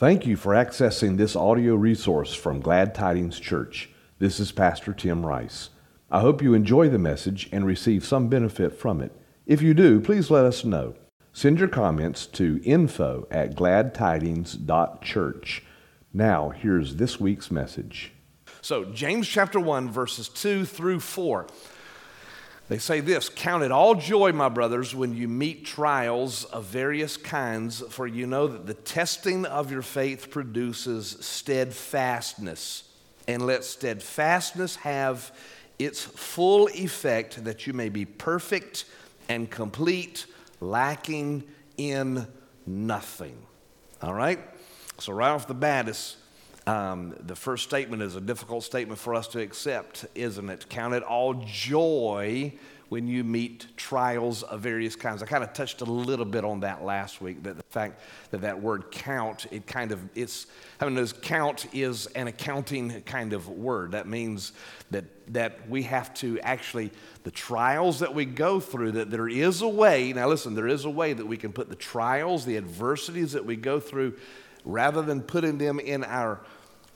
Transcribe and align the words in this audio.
Thank 0.00 0.26
you 0.26 0.36
for 0.38 0.54
accessing 0.54 1.18
this 1.18 1.36
audio 1.36 1.74
resource 1.74 2.32
from 2.32 2.62
Glad 2.62 2.94
Tidings 2.94 3.38
Church. 3.38 3.90
This 4.18 4.40
is 4.40 4.50
Pastor 4.50 4.94
Tim 4.94 5.26
Rice. 5.26 5.68
I 6.10 6.20
hope 6.20 6.40
you 6.40 6.54
enjoy 6.54 6.88
the 6.88 6.96
message 6.96 7.50
and 7.52 7.66
receive 7.66 8.02
some 8.02 8.28
benefit 8.28 8.72
from 8.72 9.02
it. 9.02 9.14
If 9.44 9.60
you 9.60 9.74
do, 9.74 10.00
please 10.00 10.30
let 10.30 10.46
us 10.46 10.64
know. 10.64 10.94
Send 11.34 11.58
your 11.58 11.68
comments 11.68 12.24
to 12.28 12.62
info 12.64 13.28
at 13.30 13.54
gladtidings.church. 13.54 15.64
Now, 16.14 16.48
here's 16.48 16.96
this 16.96 17.20
week's 17.20 17.50
message. 17.50 18.12
So, 18.62 18.86
James 18.86 19.28
chapter 19.28 19.60
1, 19.60 19.90
verses 19.90 20.30
2 20.30 20.64
through 20.64 21.00
4. 21.00 21.46
They 22.70 22.78
say 22.78 23.00
this 23.00 23.28
Count 23.28 23.64
it 23.64 23.72
all 23.72 23.96
joy, 23.96 24.30
my 24.30 24.48
brothers, 24.48 24.94
when 24.94 25.12
you 25.12 25.26
meet 25.26 25.66
trials 25.66 26.44
of 26.44 26.66
various 26.66 27.16
kinds, 27.16 27.80
for 27.90 28.06
you 28.06 28.28
know 28.28 28.46
that 28.46 28.64
the 28.64 28.74
testing 28.74 29.44
of 29.44 29.72
your 29.72 29.82
faith 29.82 30.30
produces 30.30 31.16
steadfastness. 31.20 32.84
And 33.26 33.44
let 33.44 33.64
steadfastness 33.64 34.76
have 34.76 35.34
its 35.80 36.00
full 36.04 36.68
effect, 36.68 37.44
that 37.44 37.66
you 37.66 37.72
may 37.72 37.88
be 37.88 38.04
perfect 38.04 38.84
and 39.28 39.50
complete, 39.50 40.26
lacking 40.60 41.42
in 41.76 42.24
nothing. 42.66 43.36
All 44.00 44.14
right? 44.14 44.38
So, 44.98 45.12
right 45.12 45.30
off 45.30 45.48
the 45.48 45.54
bat, 45.54 45.88
it's 45.88 46.18
um, 46.70 47.16
the 47.26 47.34
first 47.34 47.64
statement 47.64 48.00
is 48.00 48.14
a 48.14 48.20
difficult 48.20 48.62
statement 48.62 49.00
for 49.00 49.12
us 49.12 49.26
to 49.28 49.40
accept, 49.40 50.06
isn't 50.14 50.48
it? 50.48 50.68
Count 50.68 50.94
it 50.94 51.02
all 51.02 51.34
joy 51.34 52.52
when 52.90 53.08
you 53.08 53.24
meet 53.24 53.66
trials 53.76 54.44
of 54.44 54.60
various 54.60 54.94
kinds. 54.94 55.20
I 55.20 55.26
kind 55.26 55.42
of 55.42 55.52
touched 55.52 55.80
a 55.80 55.84
little 55.84 56.24
bit 56.24 56.44
on 56.44 56.60
that 56.60 56.84
last 56.84 57.20
week. 57.20 57.42
That 57.42 57.56
the 57.56 57.64
fact 57.70 58.00
that 58.30 58.42
that 58.42 58.62
word 58.62 58.92
count, 58.92 59.46
it 59.50 59.66
kind 59.66 59.90
of 59.90 60.00
it's. 60.14 60.46
I 60.80 60.88
mean, 60.88 61.04
count 61.22 61.66
is 61.74 62.06
an 62.06 62.28
accounting 62.28 63.02
kind 63.02 63.32
of 63.32 63.48
word. 63.48 63.90
That 63.92 64.06
means 64.06 64.52
that 64.92 65.04
that 65.32 65.68
we 65.68 65.82
have 65.84 66.14
to 66.14 66.38
actually 66.38 66.92
the 67.24 67.32
trials 67.32 67.98
that 67.98 68.14
we 68.14 68.26
go 68.26 68.60
through. 68.60 68.92
That 68.92 69.10
there 69.10 69.28
is 69.28 69.62
a 69.62 69.68
way. 69.68 70.12
Now, 70.12 70.28
listen, 70.28 70.54
there 70.54 70.68
is 70.68 70.84
a 70.84 70.90
way 70.90 71.14
that 71.14 71.26
we 71.26 71.36
can 71.36 71.52
put 71.52 71.68
the 71.68 71.74
trials, 71.74 72.44
the 72.44 72.56
adversities 72.56 73.32
that 73.32 73.44
we 73.44 73.56
go 73.56 73.80
through 73.80 74.14
rather 74.64 75.02
than 75.02 75.22
putting 75.22 75.58
them 75.58 75.80
in 75.80 76.04
our 76.04 76.40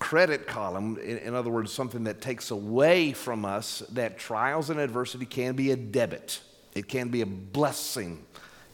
credit 0.05 0.47
column, 0.47 0.99
in, 0.99 1.17
in, 1.17 1.35
other 1.35 1.49
words, 1.49 1.73
something 1.73 2.05
that 2.05 2.21
takes 2.21 2.51
away 2.51 3.15
from 3.15 3.47
us, 3.47 3.83
that 3.93 4.19
trials 4.19 4.69
and 4.69 4.79
adversity 4.79 5.25
can 5.25 5.57
be 5.57 5.71
a 5.71 5.77
debit. 5.77 6.43
It 6.75 6.89
can 6.89 7.09
be 7.09 7.23
a 7.23 7.27
blessing 7.27 8.23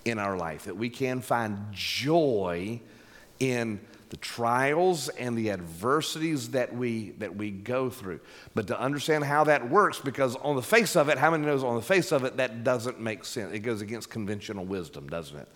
in 0.04 0.18
our 0.18 0.36
life, 0.36 0.64
that 0.64 0.76
we 0.76 0.90
can 0.90 1.20
find 1.20 1.66
joy 1.70 2.80
in 3.38 3.78
the 4.08 4.16
trials 4.16 5.08
and 5.08 5.38
the 5.38 5.52
adversities 5.52 6.50
that 6.50 6.74
we 6.74 7.10
that 7.18 7.36
we 7.36 7.52
go 7.52 7.90
through. 7.90 8.18
But 8.56 8.66
to 8.66 8.80
understand 8.80 9.22
how 9.22 9.44
that 9.44 9.70
works 9.70 10.00
because 10.00 10.34
on 10.34 10.56
the 10.56 10.62
face 10.62 10.96
of 10.96 11.08
it 11.08 11.16
how 11.16 11.30
many 11.30 11.46
knows 11.46 11.62
on 11.62 11.76
the 11.76 11.82
face 11.82 12.10
of 12.10 12.24
it 12.24 12.38
that 12.38 12.64
doesn't 12.64 12.98
make 12.98 13.24
sense? 13.24 13.52
It 13.52 13.60
goes 13.60 13.82
against 13.82 14.10
conventional 14.10 14.64
wisdom 14.64 15.06
doesn't 15.06 15.38
it? 15.38 15.48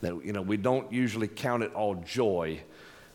That 0.00 0.24
you 0.24 0.32
know 0.32 0.42
we 0.42 0.56
don't 0.56 0.92
usually 0.92 1.28
count 1.28 1.62
it 1.62 1.72
all 1.74 1.94
joy 1.94 2.62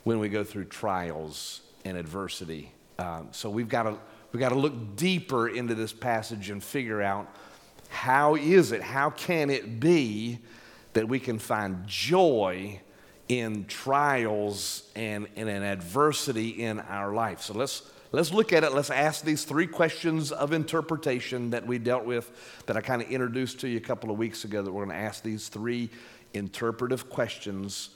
when 0.05 0.19
we 0.19 0.29
go 0.29 0.45
through 0.45 0.65
trials 0.65 1.66
and 1.85 1.97
adversity. 1.97 2.71
Um, 2.99 3.29
so 3.31 3.49
we've 3.49 3.69
got 3.69 3.83
to 3.83 3.97
we've 4.31 4.39
got 4.39 4.49
to 4.49 4.55
look 4.55 4.95
deeper 4.95 5.47
into 5.47 5.75
this 5.75 5.93
passage 5.93 6.49
and 6.49 6.63
figure 6.63 7.01
out 7.01 7.33
how 7.89 8.35
is 8.35 8.71
it, 8.71 8.81
how 8.81 9.09
can 9.09 9.49
it 9.49 9.79
be 9.79 10.39
that 10.93 11.07
we 11.07 11.19
can 11.19 11.39
find 11.39 11.85
joy 11.87 12.79
in 13.29 13.65
trials 13.65 14.89
and 14.95 15.27
in 15.35 15.47
an 15.47 15.63
adversity 15.63 16.49
in 16.49 16.79
our 16.79 17.13
life. 17.13 17.41
So 17.41 17.53
let's 17.53 17.83
let's 18.11 18.31
look 18.31 18.53
at 18.53 18.63
it. 18.63 18.73
Let's 18.73 18.89
ask 18.89 19.23
these 19.23 19.43
three 19.43 19.67
questions 19.67 20.31
of 20.31 20.53
interpretation 20.53 21.49
that 21.51 21.67
we 21.67 21.77
dealt 21.77 22.05
with 22.05 22.63
that 22.65 22.77
I 22.77 22.81
kind 22.81 23.01
of 23.01 23.09
introduced 23.09 23.59
to 23.61 23.67
you 23.67 23.77
a 23.77 23.81
couple 23.81 24.11
of 24.11 24.17
weeks 24.17 24.45
ago 24.45 24.61
that 24.61 24.71
we're 24.71 24.85
going 24.85 24.97
to 24.97 25.03
ask 25.03 25.23
these 25.23 25.49
three 25.49 25.89
interpretive 26.33 27.09
questions 27.09 27.89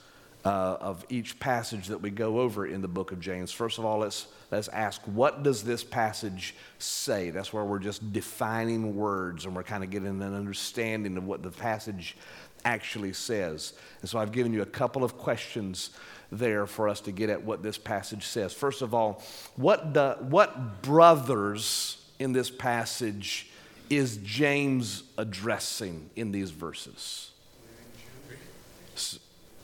uh, 0.44 0.78
of 0.80 1.06
each 1.10 1.40
passage 1.40 1.88
that 1.88 2.02
we 2.02 2.10
go 2.10 2.40
over 2.40 2.66
in 2.66 2.82
the 2.82 2.88
book 2.88 3.12
of 3.12 3.20
James. 3.20 3.52
First 3.52 3.78
of 3.78 3.86
all, 3.86 4.00
let's, 4.00 4.28
let's 4.50 4.68
ask, 4.70 5.02
what 5.04 5.44
does 5.44 5.64
this 5.64 5.84
passage 5.84 6.56
say? 6.80 7.30
That's 7.30 7.54
where 7.54 7.64
we're 7.64 7.80
just 7.80 8.12
defining 8.12 8.96
words 8.96 9.46
and 9.46 9.56
we're 9.56 9.64
kind 9.64 9.84
of 9.84 9.90
getting 9.90 10.08
an 10.08 10.34
understanding 10.34 11.18
of 11.18 11.26
what 11.26 11.44
the 11.44 11.52
passage 11.52 12.18
actually 12.66 13.14
says. 13.14 13.74
And 14.02 14.10
so 14.10 14.20
I've 14.20 14.32
given 14.32 14.54
you 14.54 14.62
a 14.62 14.68
couple 14.68 15.04
of 15.04 15.18
questions 15.18 15.92
there 16.32 16.66
for 16.66 16.88
us 16.88 17.02
to 17.02 17.12
get 17.12 17.30
at 17.30 17.44
what 17.44 17.62
this 17.62 17.78
passage 17.78 18.26
says. 18.26 18.54
First 18.54 18.82
of 18.82 18.94
all, 18.94 19.22
what, 19.56 20.24
what 20.24 20.82
brothers 20.82 22.04
in 22.20 22.34
this 22.34 22.50
passage 22.50 23.50
is 23.90 24.18
James 24.18 25.04
addressing 25.18 26.10
in 26.16 26.32
these 26.32 26.52
verses? 26.52 27.31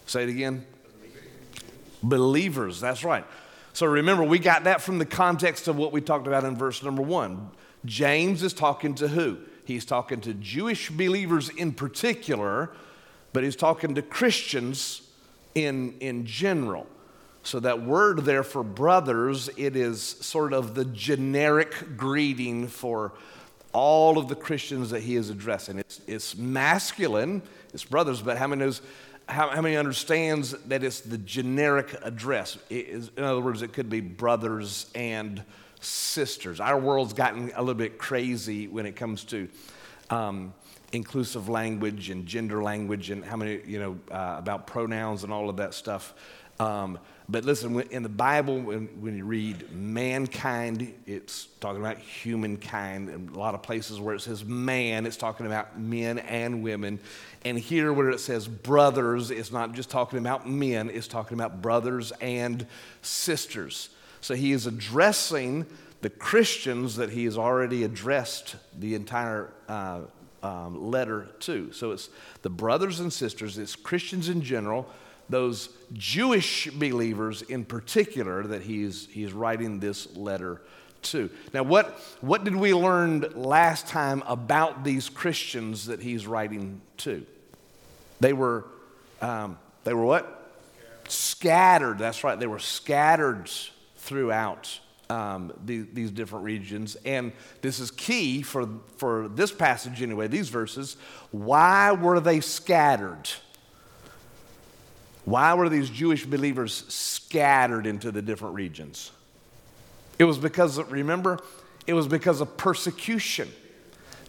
Say 0.08 0.24
it 0.24 0.30
again. 0.30 0.66
Believers, 2.02 2.80
that's 2.80 3.04
right. 3.04 3.26
So 3.74 3.86
remember, 3.86 4.24
we 4.24 4.40
got 4.40 4.64
that 4.64 4.82
from 4.82 4.98
the 4.98 5.06
context 5.06 5.68
of 5.68 5.78
what 5.78 5.92
we 5.92 6.02
talked 6.02 6.26
about 6.26 6.44
in 6.44 6.56
verse 6.56 6.82
number 6.82 7.04
one. 7.04 7.52
James 7.86 8.42
is 8.42 8.54
talking 8.54 8.96
to 8.96 9.08
who? 9.08 9.38
He's 9.66 9.86
talking 9.86 10.22
to 10.22 10.34
Jewish 10.34 10.90
believers 10.90 11.50
in 11.50 11.74
particular, 11.74 12.72
but 13.34 13.44
he's 13.44 13.56
talking 13.56 13.96
to 13.96 14.02
Christians 14.02 15.02
in, 15.54 15.96
in 16.00 16.26
general. 16.26 16.88
So 17.44 17.60
that 17.60 17.82
word 17.82 18.26
there 18.26 18.44
for 18.44 18.64
brothers, 18.64 19.50
it 19.58 19.76
is 19.76 20.02
sort 20.02 20.54
of 20.54 20.74
the 20.74 20.86
generic 20.86 21.98
greeting 21.98 22.68
for 22.68 23.14
all 23.74 24.18
of 24.18 24.28
the 24.28 24.36
Christians 24.36 24.90
that 24.90 25.02
he 25.02 25.16
is 25.16 25.30
addressing. 25.30 25.80
It's, 25.80 26.02
it's 26.08 26.36
masculine, 26.36 27.42
it's 27.74 27.84
brothers, 27.84 28.22
but 28.22 28.38
how 28.38 28.48
many 28.48 28.62
knows 28.64 28.82
how, 29.28 29.50
how, 29.50 29.62
many 29.62 29.76
understands 29.76 30.52
that 30.52 30.84
it's 30.84 31.02
the 31.02 31.18
generic 31.18 31.96
address? 32.02 32.58
in 32.70 33.10
other 33.18 33.42
words, 33.42 33.62
it 33.62 33.74
could 33.74 33.90
be 33.90 34.00
brothers 34.00 34.90
and 34.96 35.44
sisters. 35.82 36.60
Our 36.60 36.80
world's 36.80 37.14
gotten 37.14 37.52
a 37.56 37.60
little 37.60 37.76
bit 37.76 37.98
crazy 37.98 38.68
when 38.68 38.86
it 38.86 38.96
comes 38.96 39.24
to 39.26 39.48
um, 40.10 40.54
inclusive 40.94 41.50
language 41.50 42.10
and 42.10 42.26
gender 42.26 42.64
language 42.64 43.10
and 43.10 43.24
how 43.24 43.36
many, 43.36 43.62
you 43.66 43.80
know, 43.80 44.00
uh, 44.12 44.36
about 44.38 44.68
pronouns 44.68 45.24
and 45.24 45.34
all 45.34 45.50
of 45.50 45.58
that 45.58 45.74
stuff. 45.74 46.14
Um, 46.60 46.98
but 47.30 47.44
listen, 47.44 47.82
in 47.92 48.04
the 48.04 48.10
Bible, 48.10 48.58
when, 48.58 48.88
when, 49.02 49.18
you 49.18 49.26
read 49.26 49.70
mankind, 49.74 50.94
it's 51.06 51.48
talking 51.60 51.82
about 51.82 51.98
humankind. 51.98 53.10
In 53.10 53.30
a 53.36 53.38
lot 53.38 53.54
of 53.54 53.62
places 53.62 54.00
where 54.00 54.16
it 54.16 54.22
says 54.22 54.46
man, 54.46 55.06
it's 55.06 55.18
talking 55.18 55.46
about 55.46 55.78
men 55.78 56.20
and 56.20 56.64
women. 56.64 57.00
And 57.44 57.60
here, 57.60 57.92
where 57.92 58.12
it 58.12 58.22
says 58.22 58.48
brothers, 58.48 59.30
it's 59.30 59.52
not 59.52 59.74
just 59.74 59.90
talking 59.90 60.20
about 60.20 60.48
men, 60.48 60.90
it's 60.90 61.08
talking 61.08 61.38
about 61.38 61.62
brothers 61.62 62.14
and 62.22 62.66
sisters. 63.02 63.90
So 64.22 64.34
he 64.34 64.54
is 64.54 64.66
addressing 64.66 65.66
the 66.02 66.10
Christians 66.10 66.96
that 66.96 67.10
he 67.10 67.26
has 67.26 67.38
already 67.38 67.84
addressed 67.84 68.56
the 68.80 68.96
entire 68.96 69.52
uh, 69.68 70.02
um, 70.42 70.92
letter 70.92 71.28
to. 71.42 71.74
So 71.74 71.92
it's 71.92 72.10
the 72.42 72.50
brothers 72.50 73.02
and 73.02 73.12
sisters, 73.12 73.58
it's 73.58 73.76
Christians 73.76 74.30
in 74.30 74.42
general 74.42 74.90
those 75.30 75.70
Jewish 75.94 76.70
believers 76.72 77.42
in 77.42 77.66
particular 77.66 78.44
that 78.44 78.62
he's, 78.62 79.08
he's 79.08 79.34
writing 79.34 79.80
this 79.80 80.16
letter 80.16 80.62
to. 81.04 81.30
Now, 81.54 81.64
what, 81.64 82.00
what 82.22 82.44
did 82.44 82.56
we 82.56 82.74
learn 82.74 83.26
last 83.36 83.88
time 83.88 84.24
about 84.28 84.84
these 84.84 85.10
Christians 85.10 85.88
that 85.88 86.02
he's 86.02 86.26
writing 86.26 86.82
to? 86.98 87.26
They 88.20 88.34
were, 88.34 88.66
um, 89.22 89.58
they 89.84 89.94
were 89.94 90.06
what? 90.06 90.52
Scattered. 91.08 92.00
That's 92.00 92.24
right. 92.24 92.40
They 92.40 92.48
were 92.48 92.60
scattered 92.60 93.50
throughout 93.98 94.80
um, 95.10 95.54
the, 95.66 95.82
these 95.94 96.12
different 96.12 96.46
regions. 96.46 96.98
And 97.06 97.32
this 97.62 97.80
is 97.80 97.92
key 97.92 98.42
for, 98.42 98.68
for 98.98 99.28
this 99.28 99.52
passage, 99.52 100.02
anyway, 100.02 100.28
these 100.28 100.50
verses. 100.50 100.98
Why 101.32 101.92
were 101.92 102.20
they 102.20 102.40
scattered? 102.42 103.30
Why 105.28 105.54
were 105.56 105.68
these 105.68 105.90
Jewish 105.90 106.26
believers 106.26 106.86
scattered 106.88 107.86
into 107.86 108.14
the 108.14 108.22
different 108.22 108.56
regions? 108.56 109.12
It 110.18 110.24
was 110.24 110.38
because, 110.38 110.82
remember, 110.84 111.40
it 111.86 111.92
was 111.92 112.08
because 112.08 112.40
of 112.40 112.56
persecution. 112.56 113.50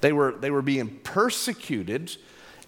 They 0.01 0.13
were, 0.13 0.33
they 0.33 0.51
were 0.51 0.61
being 0.61 0.89
persecuted, 1.05 2.17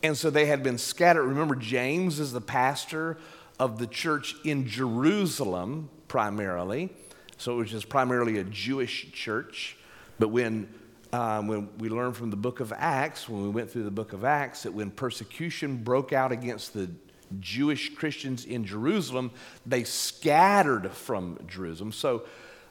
and 0.05 0.17
so 0.17 0.31
they 0.31 0.47
had 0.47 0.63
been 0.63 0.79
scattered. 0.79 1.25
Remember, 1.25 1.57
James 1.57 2.21
is 2.21 2.31
the 2.31 2.41
pastor 2.41 3.19
of 3.59 3.81
the 3.81 3.89
church 3.89 4.37
in 4.45 4.69
Jerusalem, 4.69 5.91
primarily. 6.07 6.91
So 7.37 7.55
it 7.55 7.57
was 7.57 7.71
just 7.73 7.89
primarily 7.89 8.39
a 8.39 8.45
Jewish 8.45 9.11
church. 9.11 9.77
But 10.21 10.29
when, 10.29 10.69
um, 11.13 11.49
when 11.49 11.69
we 11.79 11.89
learn 11.89 12.13
from 12.13 12.31
the 12.31 12.37
book 12.37 12.61
of 12.61 12.73
Acts, 12.77 13.29
when 13.29 13.43
we 13.43 13.49
went 13.49 13.73
through 13.73 13.83
the 13.83 13.91
book 13.91 14.13
of 14.13 14.23
Acts, 14.23 14.63
that 14.63 14.73
when 14.73 14.93
persecution 14.93 15.79
broke 15.79 16.13
out 16.13 16.31
against 16.31 16.75
the 16.75 16.91
Jewish 17.39 17.95
Christians 17.95 18.45
in 18.45 18.65
Jerusalem, 18.65 19.31
they 19.65 19.85
scattered 19.85 20.91
from 20.91 21.39
Jerusalem. 21.47 21.93
So, 21.93 22.25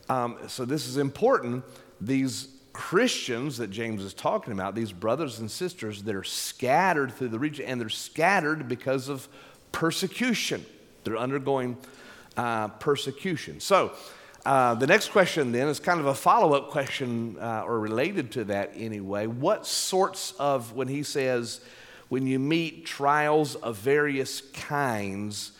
um, 0.09 0.38
so 0.47 0.65
this 0.65 0.88
is 0.88 0.97
important. 0.97 1.63
These 2.01 2.50
Christians 2.73 3.57
that 3.57 3.71
James 3.71 4.03
is 4.03 4.13
talking 4.13 4.53
about, 4.53 4.75
these 4.75 4.91
brothers 4.91 5.39
and 5.39 5.50
sisters 5.50 6.03
that 6.03 6.15
are 6.15 6.23
scattered 6.23 7.11
through 7.13 7.29
the 7.29 7.39
region, 7.39 7.65
and 7.65 7.79
they're 7.79 7.89
scattered 7.89 8.67
because 8.67 9.09
of 9.09 9.27
persecution. 9.71 10.65
They're 11.03 11.17
undergoing 11.17 11.77
uh, 12.38 12.69
persecution. 12.69 13.59
So, 13.59 13.94
uh, 14.45 14.73
the 14.75 14.88
next 14.88 15.09
question 15.09 15.51
then 15.51 15.67
is 15.67 15.79
kind 15.79 16.00
of 16.00 16.06
a 16.06 16.13
follow 16.13 16.53
up 16.53 16.69
question 16.69 17.38
uh, 17.39 17.63
or 17.65 17.79
related 17.79 18.31
to 18.31 18.45
that 18.45 18.71
anyway. 18.75 19.27
What 19.27 19.67
sorts 19.67 20.33
of, 20.39 20.73
when 20.73 20.88
he 20.88 21.03
says, 21.03 21.59
when 22.09 22.25
you 22.25 22.39
meet 22.39 22.85
trials 22.85 23.56
of 23.56 23.77
various 23.77 24.41
kinds, 24.41 25.51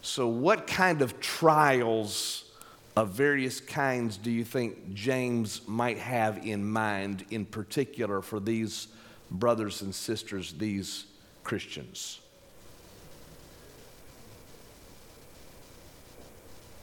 so 0.00 0.26
what 0.26 0.66
kind 0.66 1.02
of 1.02 1.20
trials 1.20 2.44
of 2.96 3.10
various 3.10 3.60
kinds 3.60 4.16
do 4.16 4.30
you 4.30 4.42
think 4.42 4.94
James 4.94 5.60
might 5.68 5.98
have 5.98 6.44
in 6.44 6.68
mind 6.68 7.24
in 7.30 7.44
particular 7.44 8.22
for 8.22 8.40
these 8.40 8.88
brothers 9.30 9.82
and 9.82 9.94
sisters, 9.94 10.54
these 10.54 11.04
Christians? 11.44 12.20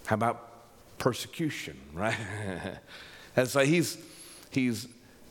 How 0.05 0.13
about 0.13 0.51
persecution, 0.99 1.77
right? 1.93 2.15
and 3.35 3.47
so 3.47 3.61
he's, 3.61 3.97
he's 4.51 4.87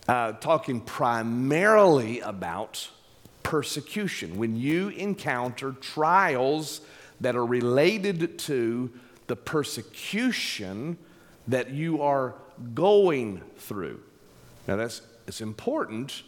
uh, 0.08 0.32
talking 0.32 0.80
primarily 0.80 2.20
about 2.20 2.88
persecution. 3.54 4.36
When 4.36 4.56
you 4.56 4.88
encounter 4.88 5.70
trials 5.80 6.80
that 7.20 7.36
are 7.36 7.46
related 7.46 8.36
to 8.40 8.90
the 9.28 9.36
persecution 9.36 10.98
that 11.46 11.70
you 11.70 12.02
are 12.02 12.34
going 12.74 13.42
through. 13.58 14.00
Now, 14.66 14.74
that's 14.74 15.02
it's 15.28 15.40
important 15.40 16.24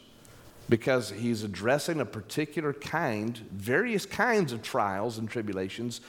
because 0.68 1.10
he's 1.10 1.42
addressing 1.42 2.00
a 2.00 2.04
particular 2.04 2.72
kind, 2.72 3.36
various 3.50 4.06
kinds 4.06 4.52
of 4.52 4.62
trials 4.62 5.18
and 5.18 5.28
tribulations 5.28 6.00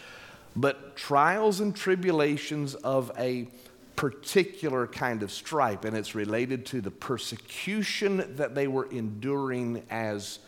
but 0.55 0.95
trials 0.95 1.61
and 1.61 1.75
tribulations 1.75 2.75
of 2.75 3.11
a 3.17 3.47
particular 3.95 4.85
kind 4.85 5.23
of 5.23 5.31
stripe, 5.31 5.83
and 5.83 5.97
it's 5.97 6.13
related 6.15 6.65
to 6.67 6.81
the 6.81 6.91
persecution 6.91 8.35
that 8.35 8.53
they 8.53 8.67
were 8.67 8.85
enduring 8.91 9.83
as, 9.89 10.39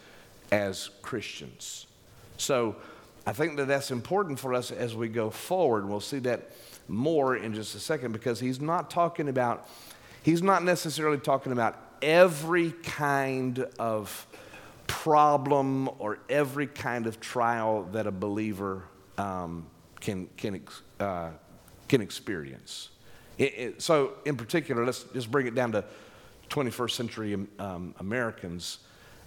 as 0.51 0.89
Christians. 1.01 1.87
So 2.37 2.75
I 3.25 3.33
think 3.33 3.57
that 3.57 3.67
that's 3.67 3.91
important 3.91 4.39
for 4.39 4.53
us 4.53 4.71
as 4.71 4.95
we 4.95 5.07
go 5.07 5.29
forward. 5.29 5.87
We'll 5.87 5.99
see 5.99 6.19
that 6.19 6.51
more 6.87 7.35
in 7.35 7.53
just 7.53 7.75
a 7.75 7.79
second 7.79 8.11
because 8.11 8.39
he's 8.39 8.59
not 8.59 8.89
talking 8.89 9.29
about, 9.29 9.67
he's 10.23 10.41
not 10.41 10.63
necessarily 10.63 11.17
talking 11.17 11.51
about 11.51 11.77
every 12.01 12.71
kind 12.71 13.65
of 13.77 14.25
problem 14.87 15.89
or 15.99 16.19
every 16.29 16.65
kind 16.65 17.05
of 17.05 17.19
trial 17.19 17.83
that 17.91 18.07
a 18.07 18.11
believer 18.11 18.83
um, 19.17 19.67
can, 19.99 20.27
can, 20.37 20.61
uh, 20.99 21.29
can 21.87 22.01
experience. 22.01 22.89
It, 23.37 23.53
it, 23.57 23.81
so, 23.81 24.13
in 24.25 24.35
particular, 24.35 24.85
let's 24.85 25.03
just 25.13 25.29
bring 25.31 25.47
it 25.47 25.55
down 25.55 25.71
to 25.73 25.85
21st 26.49 26.91
century 26.91 27.47
um, 27.59 27.93
Americans. 27.99 28.79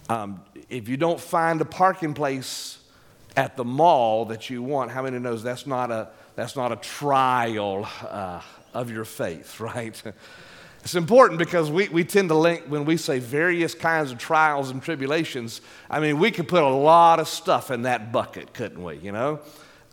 Um, 0.09 0.41
if 0.69 0.89
you 0.89 0.97
don't 0.97 1.19
find 1.19 1.61
a 1.61 1.65
parking 1.65 2.13
place 2.13 2.79
at 3.35 3.55
the 3.57 3.63
mall 3.63 4.25
that 4.25 4.49
you 4.49 4.61
want, 4.61 4.91
how 4.91 5.03
many 5.03 5.19
knows 5.19 5.43
that's 5.43 5.65
not 5.65 5.91
a, 5.91 6.09
that's 6.35 6.55
not 6.55 6.71
a 6.71 6.75
trial 6.77 7.87
uh, 8.03 8.41
of 8.73 8.91
your 8.91 9.05
faith, 9.05 9.59
right? 9.59 10.01
It's 10.81 10.95
important 10.95 11.39
because 11.39 11.71
we, 11.71 11.87
we 11.87 12.03
tend 12.03 12.29
to 12.29 12.35
link, 12.35 12.65
when 12.67 12.83
we 12.83 12.97
say 12.97 13.19
various 13.19 13.73
kinds 13.73 14.11
of 14.11 14.17
trials 14.17 14.69
and 14.69 14.83
tribulations, 14.83 15.61
I 15.89 16.01
mean, 16.01 16.19
we 16.19 16.29
could 16.29 16.47
put 16.47 16.63
a 16.63 16.67
lot 16.67 17.19
of 17.19 17.27
stuff 17.29 17.71
in 17.71 17.83
that 17.83 18.11
bucket, 18.11 18.53
couldn't 18.53 18.83
we, 18.83 18.97
you 18.97 19.13
know? 19.13 19.39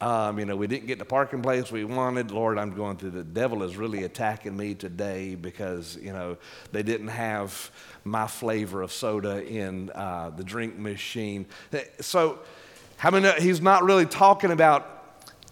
Um, 0.00 0.38
you 0.38 0.47
know, 0.47 0.56
we 0.56 0.67
didn't 0.67 0.87
get 0.87 0.99
the 0.99 1.05
parking 1.05 1.43
place 1.43 1.70
we 1.70 1.85
wanted. 1.85 2.31
Lord, 2.31 2.58
I'm 2.58 2.75
going 2.75 2.97
through. 2.97 3.11
The 3.11 3.23
devil 3.23 3.62
is 3.62 3.76
really 3.76 4.05
attacking 4.05 4.56
me 4.56 4.75
today 4.75 5.35
because, 5.35 5.99
you 6.00 6.12
know, 6.12 6.38
they 6.73 6.82
didn't 6.82 7.08
have 7.08 7.70
my 8.05 8.26
flavor 8.26 8.81
of 8.81 8.93
soda 8.93 9.44
in 9.44 9.91
uh, 9.91 10.31
the 10.35 10.43
drink 10.43 10.79
machine. 10.79 11.44
So, 12.00 12.38
how 12.97 13.11
many, 13.11 13.31
he's 13.41 13.61
not 13.61 13.85
really 13.85 14.06
talking 14.06 14.52
about 14.52 15.00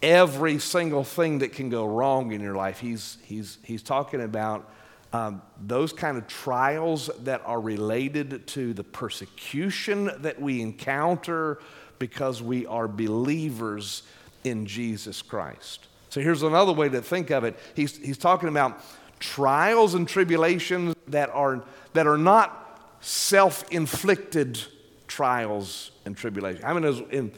every 0.01 0.59
single 0.59 1.03
thing 1.03 1.39
that 1.39 1.51
can 1.51 1.69
go 1.69 1.85
wrong 1.85 2.31
in 2.31 2.41
your 2.41 2.55
life. 2.55 2.79
He's, 2.79 3.17
he's, 3.23 3.57
he's 3.63 3.83
talking 3.83 4.21
about 4.21 4.69
um, 5.11 5.41
those 5.59 5.91
kind 5.91 6.17
of 6.17 6.27
trials 6.27 7.09
that 7.21 7.41
are 7.45 7.59
related 7.59 8.47
to 8.47 8.73
the 8.73 8.83
persecution 8.83 10.11
that 10.19 10.39
we 10.39 10.61
encounter 10.61 11.59
because 11.97 12.41
we 12.41 12.65
are 12.65 12.87
believers 12.87 14.03
in 14.43 14.65
Jesus 14.65 15.21
Christ. 15.21 15.87
So 16.09 16.21
here's 16.21 16.43
another 16.43 16.73
way 16.73 16.89
to 16.89 17.01
think 17.01 17.29
of 17.29 17.43
it. 17.43 17.57
He's, 17.75 17.97
he's 17.97 18.17
talking 18.17 18.49
about 18.49 18.81
trials 19.19 19.93
and 19.93 20.07
tribulations 20.07 20.95
that 21.07 21.29
are, 21.29 21.63
that 21.93 22.07
are 22.07 22.17
not 22.17 22.97
self 23.01 23.69
inflicted 23.71 24.59
trials 25.07 25.91
and 26.05 26.17
tribulations. 26.17 26.63
I 26.63 26.73
mean, 26.73 27.07
in, 27.11 27.31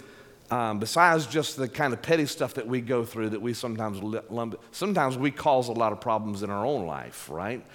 um, 0.51 0.79
besides 0.79 1.27
just 1.27 1.57
the 1.57 1.67
kind 1.67 1.93
of 1.93 2.01
petty 2.01 2.25
stuff 2.25 2.55
that 2.55 2.67
we 2.67 2.81
go 2.81 3.05
through 3.05 3.29
that 3.29 3.41
we 3.41 3.53
sometimes 3.53 4.01
lump, 4.29 4.59
sometimes 4.71 5.17
we 5.17 5.31
cause 5.31 5.69
a 5.69 5.73
lot 5.73 5.93
of 5.93 6.01
problems 6.01 6.43
in 6.43 6.49
our 6.49 6.65
own 6.65 6.85
life, 6.85 7.29
right? 7.29 7.65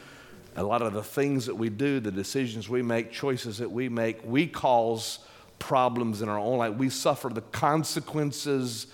A 0.56 0.62
lot 0.62 0.82
of 0.82 0.92
the 0.92 1.02
things 1.02 1.46
that 1.46 1.54
we 1.54 1.68
do, 1.68 2.00
the 2.00 2.10
decisions 2.10 2.68
we 2.68 2.82
make, 2.82 3.12
choices 3.12 3.58
that 3.58 3.70
we 3.70 3.88
make, 3.88 4.24
we 4.24 4.46
cause 4.46 5.20
problems 5.58 6.22
in 6.22 6.28
our 6.28 6.38
own 6.38 6.58
life. 6.58 6.74
We 6.74 6.90
suffer 6.90 7.28
the 7.28 7.40
consequences 7.40 8.86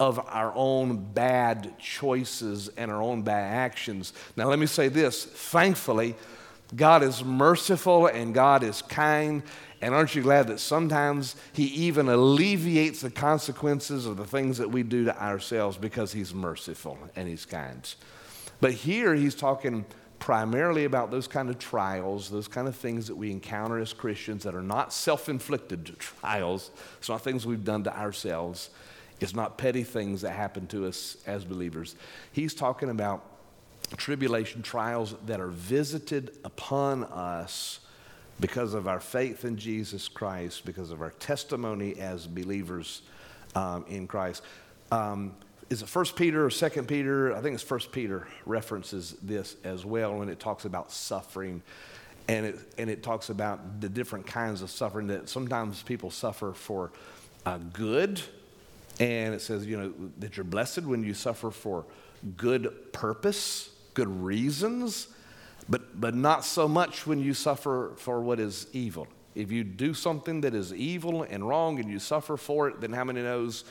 of 0.00 0.20
our 0.28 0.52
own 0.54 1.12
bad 1.12 1.78
choices 1.78 2.68
and 2.76 2.90
our 2.90 3.02
own 3.02 3.22
bad 3.22 3.52
actions. 3.52 4.12
Now, 4.36 4.48
let 4.48 4.58
me 4.58 4.66
say 4.66 4.88
this 4.88 5.24
thankfully, 5.24 6.14
God 6.74 7.02
is 7.02 7.24
merciful 7.24 8.06
and 8.06 8.34
God 8.34 8.62
is 8.62 8.82
kind. 8.82 9.42
And 9.80 9.94
aren't 9.94 10.14
you 10.14 10.22
glad 10.22 10.48
that 10.48 10.60
sometimes 10.60 11.36
He 11.52 11.64
even 11.64 12.08
alleviates 12.08 13.00
the 13.00 13.10
consequences 13.10 14.06
of 14.06 14.16
the 14.16 14.24
things 14.24 14.58
that 14.58 14.70
we 14.70 14.82
do 14.82 15.04
to 15.04 15.22
ourselves 15.22 15.76
because 15.76 16.12
He's 16.12 16.34
merciful 16.34 16.98
and 17.16 17.28
He's 17.28 17.44
kind? 17.44 17.94
But 18.60 18.72
here 18.72 19.14
He's 19.14 19.34
talking 19.34 19.84
primarily 20.18 20.84
about 20.84 21.10
those 21.10 21.28
kind 21.28 21.48
of 21.48 21.58
trials, 21.58 22.28
those 22.28 22.48
kind 22.48 22.66
of 22.66 22.74
things 22.74 23.06
that 23.06 23.16
we 23.16 23.30
encounter 23.30 23.78
as 23.78 23.92
Christians 23.92 24.42
that 24.44 24.54
are 24.54 24.62
not 24.62 24.92
self 24.92 25.28
inflicted 25.28 25.86
trials. 25.98 26.70
It's 26.98 27.08
not 27.08 27.22
things 27.22 27.46
we've 27.46 27.64
done 27.64 27.84
to 27.84 27.96
ourselves. 27.96 28.70
It's 29.20 29.34
not 29.34 29.58
petty 29.58 29.82
things 29.82 30.22
that 30.22 30.30
happen 30.30 30.66
to 30.68 30.86
us 30.86 31.16
as 31.26 31.44
believers. 31.44 31.96
He's 32.32 32.54
talking 32.54 32.90
about 32.90 33.24
tribulation 33.96 34.62
trials 34.62 35.14
that 35.26 35.40
are 35.40 35.48
visited 35.48 36.36
upon 36.44 37.04
us 37.04 37.80
because 38.40 38.74
of 38.74 38.86
our 38.86 39.00
faith 39.00 39.44
in 39.44 39.56
Jesus 39.56 40.08
Christ, 40.08 40.64
because 40.64 40.90
of 40.90 41.02
our 41.02 41.10
testimony 41.10 41.98
as 41.98 42.26
believers 42.26 43.02
um, 43.54 43.84
in 43.88 44.06
Christ. 44.06 44.42
Um, 44.92 45.34
is 45.70 45.82
it 45.82 45.88
First 45.88 46.16
Peter 46.16 46.44
or 46.44 46.50
Second 46.50 46.86
Peter? 46.86 47.34
I 47.34 47.40
think 47.40 47.54
it's 47.54 47.62
First 47.62 47.92
Peter 47.92 48.28
references 48.46 49.16
this 49.22 49.56
as 49.64 49.84
well 49.84 50.16
when 50.18 50.28
it 50.28 50.38
talks 50.38 50.64
about 50.64 50.92
suffering, 50.92 51.62
and 52.28 52.46
it 52.46 52.58
and 52.78 52.88
it 52.88 53.02
talks 53.02 53.28
about 53.28 53.80
the 53.80 53.88
different 53.88 54.26
kinds 54.26 54.62
of 54.62 54.70
suffering 54.70 55.08
that 55.08 55.28
sometimes 55.28 55.82
people 55.82 56.10
suffer 56.10 56.52
for 56.52 56.92
uh, 57.44 57.58
good 57.72 58.22
and 58.98 59.34
it 59.34 59.40
says, 59.40 59.66
you 59.66 59.78
know, 59.78 59.92
that 60.18 60.36
you're 60.36 60.44
blessed 60.44 60.82
when 60.82 61.04
you 61.04 61.14
suffer 61.14 61.50
for 61.50 61.84
good 62.36 62.92
purpose, 62.92 63.70
good 63.94 64.08
reasons, 64.08 65.08
but, 65.68 66.00
but 66.00 66.14
not 66.14 66.44
so 66.44 66.66
much 66.66 67.06
when 67.06 67.20
you 67.20 67.34
suffer 67.34 67.92
for 67.96 68.20
what 68.20 68.40
is 68.40 68.66
evil. 68.72 69.06
If 69.34 69.52
you 69.52 69.62
do 69.62 69.94
something 69.94 70.40
that 70.40 70.54
is 70.54 70.72
evil 70.74 71.22
and 71.22 71.46
wrong 71.46 71.78
and 71.78 71.88
you 71.88 71.98
suffer 71.98 72.36
for 72.36 72.68
it, 72.68 72.80
then 72.80 72.92
how 72.92 73.04
many 73.04 73.22
knows 73.22 73.64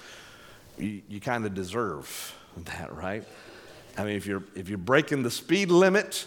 you, 0.78 1.02
you 1.10 1.20
kind 1.20 1.46
of 1.46 1.54
deserve 1.54 2.36
that, 2.58 2.96
right? 2.96 3.24
I 3.98 4.04
mean, 4.06 4.16
if 4.16 4.26
you're, 4.26 4.44
if 4.56 4.70
you're 4.70 4.78
breaking 4.78 5.24
the 5.24 5.32
speed 5.32 5.72
limit 5.72 6.26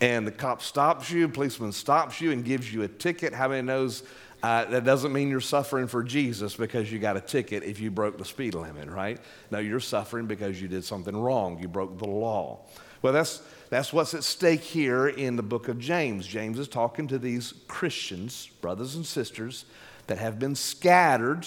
and 0.00 0.26
the 0.26 0.32
cop 0.32 0.62
stops 0.62 1.10
you, 1.10 1.28
policeman 1.28 1.72
stops 1.72 2.20
you 2.20 2.30
and 2.30 2.44
gives 2.44 2.72
you 2.72 2.82
a 2.82 2.88
ticket, 2.88 3.34
how 3.34 3.48
many 3.48 3.62
knows 3.62 4.04
uh, 4.44 4.66
that 4.66 4.84
doesn't 4.84 5.10
mean 5.10 5.30
you're 5.30 5.40
suffering 5.40 5.86
for 5.86 6.02
Jesus 6.02 6.54
because 6.54 6.92
you 6.92 6.98
got 6.98 7.16
a 7.16 7.20
ticket 7.22 7.62
if 7.62 7.80
you 7.80 7.90
broke 7.90 8.18
the 8.18 8.26
speed 8.26 8.52
limit, 8.54 8.90
right? 8.90 9.18
No, 9.50 9.58
you're 9.58 9.80
suffering 9.80 10.26
because 10.26 10.60
you 10.60 10.68
did 10.68 10.84
something 10.84 11.16
wrong. 11.16 11.58
You 11.62 11.66
broke 11.66 11.98
the 11.98 12.04
law. 12.06 12.60
Well, 13.00 13.14
that's, 13.14 13.40
that's 13.70 13.90
what's 13.90 14.12
at 14.12 14.22
stake 14.22 14.60
here 14.60 15.08
in 15.08 15.36
the 15.36 15.42
book 15.42 15.68
of 15.68 15.78
James. 15.78 16.26
James 16.26 16.58
is 16.58 16.68
talking 16.68 17.08
to 17.08 17.18
these 17.18 17.54
Christians, 17.68 18.50
brothers 18.60 18.96
and 18.96 19.06
sisters, 19.06 19.64
that 20.08 20.18
have 20.18 20.38
been 20.38 20.54
scattered 20.54 21.46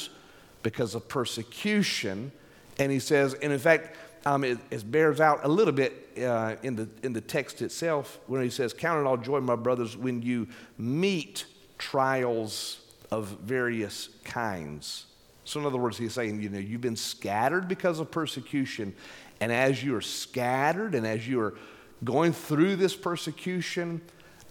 because 0.63 0.95
of 0.95 1.07
persecution. 1.07 2.31
And 2.79 2.91
he 2.91 2.97
says, 2.97 3.35
and 3.35 3.53
in 3.53 3.59
fact, 3.59 3.95
um, 4.25 4.43
it, 4.43 4.57
it, 4.71 4.89
bears 4.89 5.21
out 5.21 5.41
a 5.43 5.47
little 5.47 5.71
bit 5.71 6.17
uh, 6.19 6.55
in, 6.63 6.75
the, 6.75 6.89
in 7.03 7.13
the 7.13 7.21
text 7.21 7.61
itself 7.61 8.19
when 8.25 8.41
he 8.41 8.49
says, 8.49 8.73
Count 8.73 8.99
it 9.01 9.07
all 9.07 9.17
joy, 9.17 9.39
my 9.39 9.55
brothers, 9.55 9.95
when 9.95 10.23
you 10.23 10.47
meet 10.79 11.45
trials 11.77 12.79
of 13.11 13.27
various 13.27 14.09
kinds. 14.23 15.05
So, 15.43 15.59
in 15.59 15.65
other 15.65 15.77
words, 15.77 15.97
he's 15.97 16.13
saying, 16.13 16.41
you 16.41 16.49
know, 16.49 16.59
you've 16.59 16.81
been 16.81 16.97
scattered 16.97 17.67
because 17.67 17.99
of 17.99 18.11
persecution. 18.11 18.93
And 19.39 19.51
as 19.51 19.83
you 19.83 19.95
are 19.95 20.01
scattered 20.01 20.93
and 20.93 21.07
as 21.07 21.27
you 21.27 21.39
are 21.39 21.55
going 22.03 22.33
through 22.33 22.75
this 22.75 22.95
persecution, 22.95 24.01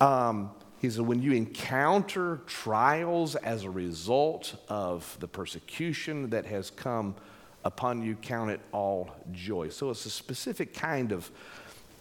um, 0.00 0.50
he 0.80 0.90
said, 0.90 1.06
when 1.06 1.22
you 1.22 1.32
encounter 1.32 2.40
trials 2.46 3.34
as 3.36 3.64
a 3.64 3.70
result 3.70 4.54
of 4.68 5.16
the 5.20 5.28
persecution 5.28 6.30
that 6.30 6.46
has 6.46 6.70
come 6.70 7.14
upon 7.64 8.02
you, 8.02 8.14
count 8.16 8.50
it 8.50 8.60
all 8.72 9.10
joy. 9.32 9.68
So 9.68 9.90
it's 9.90 10.06
a 10.06 10.10
specific 10.10 10.72
kind 10.75 11.12
of 11.12 11.30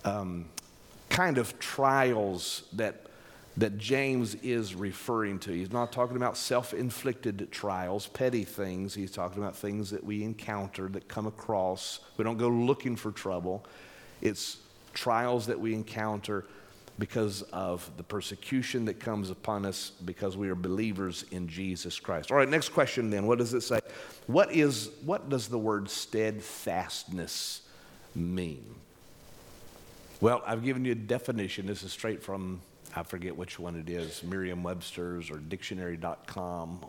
um, 0.04 0.46
kind 1.10 1.38
of 1.38 1.58
trials 1.60 2.64
that 2.74 3.08
that 3.58 3.78
James 3.78 4.36
is 4.36 4.76
referring 4.76 5.40
to. 5.40 5.52
He's 5.52 5.72
not 5.72 5.92
talking 5.92 6.18
about 6.18 6.38
self 6.38 6.74
inflicted 6.74 7.50
trials, 7.52 8.08
petty 8.08 8.44
things. 8.44 8.94
He's 8.94 9.12
talking 9.12 9.42
about 9.42 9.56
things 9.56 9.92
that 9.92 10.04
we 10.04 10.24
encounter, 10.24 10.90
that 10.90 11.08
come 11.08 11.26
across. 11.26 12.00
We 12.18 12.24
don't 12.24 12.38
go 12.38 12.50
looking 12.50 12.96
for 12.96 13.12
trouble. 13.12 13.66
It's 14.22 14.58
trials 14.94 15.48
that 15.48 15.60
we 15.60 15.74
encounter 15.74 16.46
because 16.98 17.42
of 17.54 17.90
the 17.98 18.04
persecution 18.04 18.86
that 18.86 19.00
comes 19.00 19.30
upon 19.30 19.66
us 19.66 19.92
because 20.06 20.38
we 20.38 20.50
are 20.50 20.56
believers 20.56 21.26
in 21.32 21.48
Jesus 21.48 22.00
Christ. 22.00 22.32
All 22.32 22.38
right, 22.38 22.48
next 22.48 22.70
question 22.70 23.10
then. 23.10 23.28
What 23.28 23.38
does 23.38 23.54
it 23.54 23.62
say? 23.62 23.80
What 24.28 24.52
is 24.54 24.90
what 25.06 25.30
does 25.30 25.48
the 25.48 25.60
word 25.60 25.90
steadfastness 25.90 27.62
mean? 28.14 28.76
Well, 30.22 30.42
I've 30.46 30.64
given 30.64 30.86
you 30.86 30.94
a 30.94 30.96
definition. 30.96 31.66
This 31.68 31.84
is 31.84 31.92
straight 31.92 32.24
from 32.24 32.62
I 32.96 33.04
forget 33.04 33.36
which 33.36 33.60
one 33.60 33.76
it 33.76 33.90
is, 33.90 34.24
Merriam-Webster's 34.24 35.30
or 35.30 35.38
dictionary.com. 35.38 36.80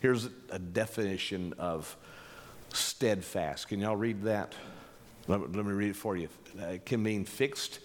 Here's 0.00 0.28
a 0.50 0.58
definition 0.58 1.52
of 1.58 1.96
steadfast. 2.72 3.68
Can 3.68 3.80
y'all 3.80 3.96
read 3.96 4.22
that? 4.22 4.54
Let, 5.28 5.40
let 5.52 5.66
me 5.66 5.72
read 5.72 5.90
it 5.90 5.96
for 5.96 6.16
you. 6.16 6.28
Uh, 6.58 6.66
it 6.66 6.86
can 6.86 7.02
mean 7.02 7.24
fixed 7.24 7.80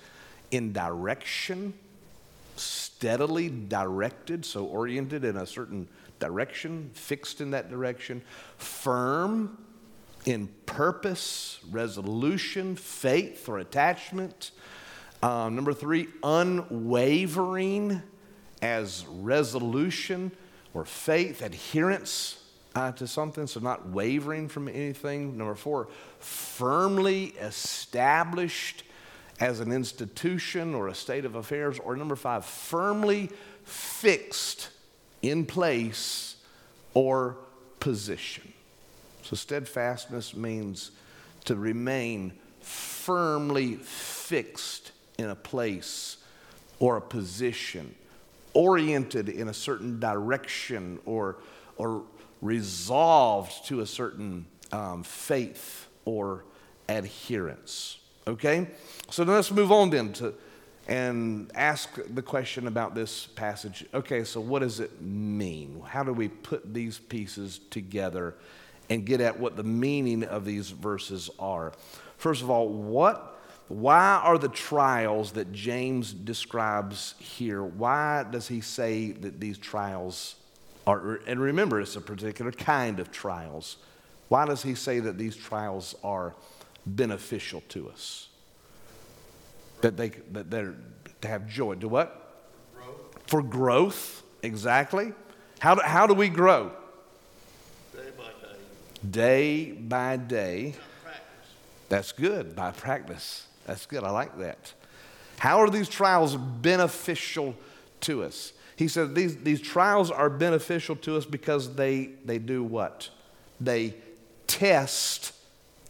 in 0.52 0.72
direction, 0.72 1.74
steadily 2.56 3.50
directed, 3.50 4.46
so 4.46 4.66
oriented 4.66 5.26
in 5.26 5.38
a 5.38 5.46
certain 5.46 5.88
direction, 6.20 6.90
fixed 6.94 7.42
in 7.42 7.52
that 7.52 7.70
direction, 7.70 8.22
firm 8.58 9.58
in 10.26 10.48
purpose, 10.66 11.60
resolution, 11.72 12.76
faith 12.76 13.48
or 13.48 13.60
attachment. 13.60 14.52
Um, 15.22 15.56
number 15.56 15.74
three, 15.74 16.08
unwavering 16.24 18.02
as 18.62 19.06
resolution 19.08 20.32
or 20.74 20.86
faith, 20.86 21.42
adherence 21.42 22.42
uh, 22.76 22.92
to 22.94 23.08
something, 23.08 23.48
so 23.48 23.60
not 23.60 23.90
wavering 23.90 24.48
from 24.48 24.68
anything. 24.68 25.38
Number 25.38 25.56
four, 25.56 25.90
firmly 26.20 27.34
established 27.42 28.84
as 29.40 29.60
an 29.60 29.72
institution 29.72 30.76
or 30.76 30.88
a 30.88 30.96
state 30.96 31.26
of 31.26 31.36
affairs. 31.36 31.80
Or 31.80 31.96
number 31.96 32.16
five, 32.16 32.46
firmly 32.46 33.30
fixed 33.64 34.70
in 35.22 35.46
place 35.46 36.36
or 36.94 37.38
position. 37.80 38.54
So 39.24 39.36
steadfastness 39.36 40.36
means 40.36 40.92
to 41.46 41.56
remain 41.56 42.34
firmly 42.62 43.76
fixed 43.76 44.89
in 45.20 45.30
a 45.30 45.36
place 45.36 46.18
or 46.80 46.98
a 46.98 47.02
position, 47.02 47.94
oriented 48.54 49.28
in 49.30 49.50
a 49.50 49.54
certain 49.54 50.00
direction 50.00 51.00
or, 51.06 51.38
or 51.76 52.04
resolved 52.42 53.66
to 53.68 53.82
a 53.82 53.86
certain 53.86 54.46
um, 54.72 55.04
faith 55.04 55.88
or 56.06 56.46
adherence. 56.88 58.00
Okay? 58.26 58.68
So 59.10 59.24
let's 59.24 59.52
move 59.52 59.72
on 59.72 59.90
then 59.90 60.14
to 60.14 60.34
and 60.88 61.52
ask 61.54 62.00
the 62.16 62.22
question 62.22 62.66
about 62.66 62.96
this 62.96 63.28
passage. 63.28 63.86
Okay, 63.94 64.24
so 64.24 64.42
what 64.42 64.60
does 64.60 64.80
it 64.80 65.00
mean? 65.00 65.84
How 65.86 66.04
do 66.04 66.12
we 66.12 66.30
put 66.30 66.74
these 66.74 66.98
pieces 66.98 67.60
together 67.70 68.34
and 68.90 69.06
get 69.06 69.22
at 69.22 69.40
what 69.40 69.56
the 69.56 69.64
meaning 69.64 70.24
of 70.24 70.46
these 70.46 70.72
verses 70.72 71.30
are? 71.38 71.74
First 72.18 72.42
of 72.42 72.50
all, 72.50 72.70
what 72.70 73.39
why 73.70 74.20
are 74.24 74.38
the 74.38 74.50
trials 74.50 75.32
that 75.34 75.52
James 75.54 76.12
describes 76.12 77.16
here? 77.20 77.64
Why 77.64 78.26
does 78.30 78.48
he 78.48 78.62
say 78.62 79.12
that 79.12 79.40
these 79.40 79.58
trials 79.58 80.36
are 80.86 81.22
and 81.28 81.40
remember 81.40 81.80
it's 81.80 81.96
a 81.96 82.02
particular 82.02 82.52
kind 82.52 83.00
of 83.00 83.12
trials. 83.12 83.78
Why 84.28 84.46
does 84.46 84.64
he 84.64 84.76
say 84.76 85.00
that 85.00 85.18
these 85.18 85.36
trials 85.36 85.96
are 86.04 86.36
beneficial 86.86 87.62
to 87.70 87.90
us? 87.90 88.30
that 89.82 89.98
they 89.98 90.10
that 90.32 90.50
they're 90.50 90.76
to 91.22 91.28
have 91.28 91.48
joy. 91.48 91.76
Do 91.76 91.88
what? 91.88 92.34
Growth. 92.76 93.28
For 93.28 93.42
growth, 93.42 94.24
exactly. 94.42 95.14
How 95.60 95.76
do, 95.76 95.82
how 95.84 96.08
do 96.08 96.14
we 96.14 96.30
grow? 96.30 96.72
Day 97.94 98.10
by 98.18 98.24
day. 98.24 99.10
Day 99.10 99.72
by 99.72 100.18
day. 100.18 100.76
Practice. 101.04 101.24
That's 101.90 102.12
good. 102.14 102.56
By 102.56 102.72
practice. 102.72 103.48
That's 103.70 103.86
good. 103.86 104.04
I 104.04 104.10
like 104.10 104.38
that. 104.40 104.74
How 105.38 105.60
are 105.62 105.70
these 105.70 105.88
trials 105.88 106.36
beneficial 106.36 107.56
to 108.02 108.24
us? 108.24 108.54
He 108.76 108.88
said 108.88 109.16
these, 109.16 109.38
these 109.38 109.62
trials 109.62 110.12
are 110.12 110.30
beneficial 110.30 110.96
to 110.98 111.18
us 111.18 111.26
because 111.26 111.76
they, 111.76 112.12
they 112.26 112.40
do 112.40 112.64
what? 112.64 113.10
They 113.60 113.96
test 114.48 115.34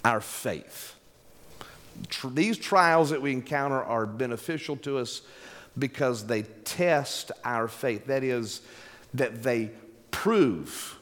our 0.03 0.21
faith 0.21 0.95
tr- 2.07 2.29
these 2.29 2.57
trials 2.57 3.09
that 3.09 3.21
we 3.21 3.31
encounter 3.31 3.81
are 3.81 4.05
beneficial 4.05 4.77
to 4.77 4.97
us 4.97 5.21
because 5.77 6.25
they 6.27 6.43
test 6.43 7.31
our 7.43 7.67
faith. 7.67 8.07
That 8.07 8.23
is, 8.23 8.61
that 9.13 9.43
they 9.43 9.71
prove 10.11 10.97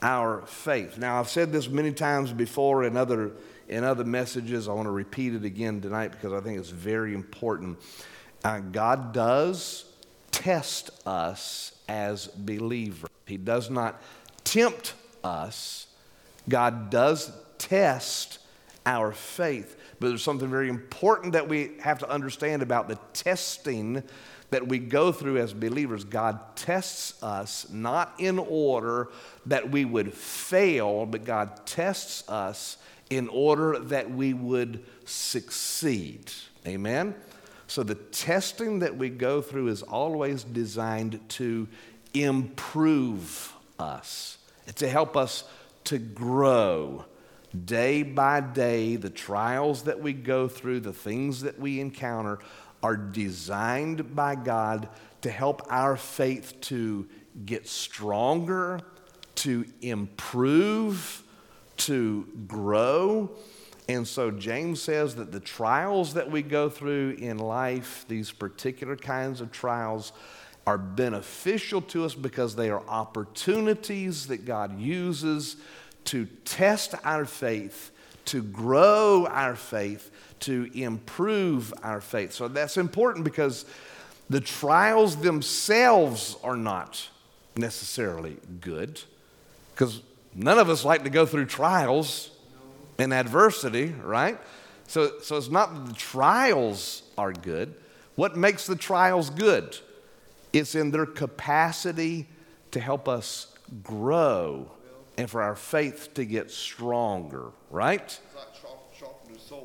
our 0.00 0.42
faith. 0.46 0.98
Now, 0.98 1.18
I've 1.18 1.28
said 1.28 1.52
this 1.52 1.68
many 1.68 1.92
times 1.92 2.32
before 2.32 2.84
in 2.84 2.96
other, 2.96 3.32
in 3.68 3.84
other 3.84 4.04
messages. 4.04 4.68
I 4.68 4.72
want 4.72 4.86
to 4.86 4.92
repeat 4.92 5.34
it 5.34 5.44
again 5.44 5.80
tonight 5.80 6.12
because 6.12 6.32
I 6.32 6.40
think 6.40 6.58
it's 6.58 6.70
very 6.70 7.14
important. 7.14 7.78
Uh, 8.44 8.60
God 8.60 9.12
does 9.12 9.84
test 10.30 10.90
us 11.06 11.72
as 11.88 12.26
believers, 12.28 13.10
He 13.26 13.36
does 13.36 13.70
not 13.70 14.02
tempt 14.44 14.94
us. 15.24 15.86
God 16.48 16.90
does 16.90 17.30
test 17.58 18.38
our 18.86 19.12
faith. 19.12 19.76
But 20.00 20.08
there's 20.08 20.22
something 20.22 20.48
very 20.48 20.68
important 20.68 21.32
that 21.34 21.48
we 21.48 21.72
have 21.80 21.98
to 21.98 22.08
understand 22.08 22.62
about 22.62 22.88
the 22.88 22.98
testing 23.12 24.02
that 24.50 24.66
we 24.66 24.78
go 24.78 25.12
through 25.12 25.38
as 25.38 25.52
believers. 25.52 26.04
God 26.04 26.56
tests 26.56 27.22
us 27.22 27.68
not 27.70 28.14
in 28.18 28.38
order 28.38 29.08
that 29.46 29.70
we 29.70 29.84
would 29.84 30.14
fail, 30.14 31.04
but 31.04 31.24
God 31.24 31.66
tests 31.66 32.26
us 32.28 32.78
in 33.10 33.28
order 33.28 33.78
that 33.78 34.10
we 34.10 34.34
would 34.34 34.84
succeed. 35.04 36.30
Amen? 36.66 37.14
So 37.66 37.82
the 37.82 37.94
testing 37.94 38.80
that 38.80 38.96
we 38.96 39.10
go 39.10 39.40
through 39.42 39.68
is 39.68 39.82
always 39.82 40.44
designed 40.44 41.20
to 41.30 41.68
improve 42.14 43.52
us, 43.78 44.38
to 44.76 44.88
help 44.88 45.16
us 45.16 45.44
to 45.84 45.98
grow 45.98 47.04
Day 47.64 48.02
by 48.02 48.40
day, 48.40 48.96
the 48.96 49.10
trials 49.10 49.84
that 49.84 50.00
we 50.00 50.12
go 50.12 50.48
through, 50.48 50.80
the 50.80 50.92
things 50.92 51.40
that 51.42 51.58
we 51.58 51.80
encounter, 51.80 52.40
are 52.82 52.96
designed 52.96 54.14
by 54.14 54.34
God 54.34 54.88
to 55.22 55.30
help 55.30 55.62
our 55.70 55.96
faith 55.96 56.60
to 56.62 57.08
get 57.46 57.66
stronger, 57.66 58.80
to 59.36 59.64
improve, 59.80 61.22
to 61.78 62.26
grow. 62.46 63.30
And 63.88 64.06
so 64.06 64.30
James 64.30 64.82
says 64.82 65.16
that 65.16 65.32
the 65.32 65.40
trials 65.40 66.14
that 66.14 66.30
we 66.30 66.42
go 66.42 66.68
through 66.68 67.16
in 67.18 67.38
life, 67.38 68.04
these 68.08 68.30
particular 68.30 68.96
kinds 68.96 69.40
of 69.40 69.50
trials, 69.50 70.12
are 70.66 70.76
beneficial 70.76 71.80
to 71.80 72.04
us 72.04 72.14
because 72.14 72.54
they 72.54 72.68
are 72.68 72.82
opportunities 72.88 74.26
that 74.26 74.44
God 74.44 74.78
uses 74.78 75.56
to 76.04 76.26
test 76.44 76.94
our 77.04 77.24
faith, 77.24 77.90
to 78.26 78.42
grow 78.42 79.26
our 79.26 79.56
faith, 79.56 80.10
to 80.40 80.70
improve 80.74 81.72
our 81.82 82.02
faith. 82.02 82.32
So 82.32 82.48
that's 82.48 82.76
important 82.76 83.24
because 83.24 83.64
the 84.28 84.40
trials 84.40 85.16
themselves 85.16 86.36
are 86.44 86.56
not 86.56 87.08
necessarily 87.56 88.36
good. 88.60 89.00
Because 89.74 90.02
None 90.38 90.60
of 90.60 90.70
us 90.70 90.84
like 90.84 91.02
to 91.02 91.10
go 91.10 91.26
through 91.26 91.46
trials 91.46 92.30
and 92.96 93.12
adversity, 93.12 93.86
right? 94.04 94.38
So, 94.86 95.18
so 95.20 95.36
it's 95.36 95.50
not 95.50 95.74
that 95.74 95.86
the 95.86 95.94
trials 95.94 97.02
are 97.18 97.32
good. 97.32 97.74
What 98.14 98.36
makes 98.36 98.64
the 98.64 98.76
trials 98.76 99.30
good? 99.30 99.76
It's 100.52 100.76
in 100.76 100.92
their 100.92 101.06
capacity 101.06 102.28
to 102.70 102.78
help 102.78 103.08
us 103.08 103.52
grow 103.82 104.70
and 105.16 105.28
for 105.28 105.42
our 105.42 105.56
faith 105.56 106.14
to 106.14 106.24
get 106.24 106.52
stronger, 106.52 107.46
right? 107.68 108.00
It's 108.00 108.36
like 108.36 108.54
sharp, 108.62 108.94
sharpen 108.96 109.34
the 109.34 109.40
sword. 109.40 109.64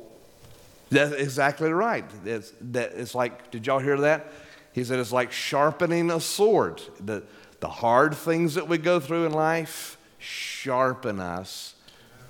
That's 0.90 1.12
exactly 1.12 1.70
right. 1.70 2.04
It's, 2.24 2.52
that, 2.72 2.94
it's 2.94 3.14
like, 3.14 3.52
did 3.52 3.64
y'all 3.68 3.78
hear 3.78 4.00
that? 4.00 4.32
He 4.72 4.82
said 4.82 4.98
it's 4.98 5.12
like 5.12 5.30
sharpening 5.30 6.10
a 6.10 6.18
sword. 6.18 6.82
The, 6.98 7.22
the 7.60 7.68
hard 7.68 8.16
things 8.16 8.56
that 8.56 8.66
we 8.66 8.78
go 8.78 8.98
through 8.98 9.26
in 9.26 9.32
life 9.32 9.98
sharpen 10.24 11.20
us 11.20 11.74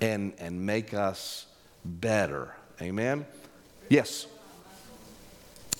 and, 0.01 0.33
and 0.39 0.65
make 0.65 0.93
us 0.93 1.45
better. 1.83 2.53
Amen? 2.81 3.25
Yes. 3.89 4.27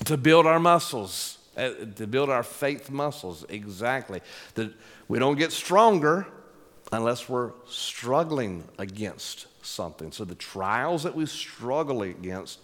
To 0.06 0.18
build 0.18 0.46
our 0.46 0.60
muscles, 0.60 1.38
uh, 1.58 1.70
to 1.96 2.08
build 2.08 2.30
our 2.30 2.44
faith 2.44 2.90
muscles, 2.90 3.46
exactly. 3.50 4.22
That 4.56 4.74
we 5.08 5.20
don't 5.20 5.38
get 5.38 5.52
stronger 5.52 6.28
unless 6.92 7.28
we're 7.28 7.52
struggling 7.68 8.64
against 8.78 9.48
something. 9.66 10.12
So 10.12 10.26
the 10.26 10.36
trials 10.36 11.04
that 11.04 11.16
we 11.16 11.26
struggle 11.26 12.04
against 12.04 12.60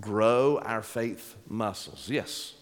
grow 0.00 0.58
our 0.64 0.82
faith 0.82 1.34
muscles. 1.48 2.08
Yes, 2.08 2.54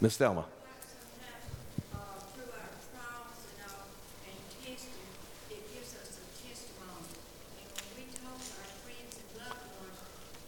Miss 0.00 0.16
Thelma. 0.16 0.44
sometimes, 0.84 1.48
uh, 1.94 2.20
through 2.34 2.52
our 2.52 2.70
trials 2.92 3.40
and 3.50 3.58
all, 3.72 3.88
and 4.28 4.38
testing, 4.62 5.08
it 5.50 5.62
gives 5.72 5.94
us 5.96 6.20
a 6.20 6.26
testimony. 6.44 7.14
And 7.56 7.68
when 7.72 7.88
we 7.96 8.04
tell 8.12 8.36
our 8.36 8.68
friends 8.84 9.16
and 9.16 9.28
loved 9.40 9.64
ones 9.80 9.98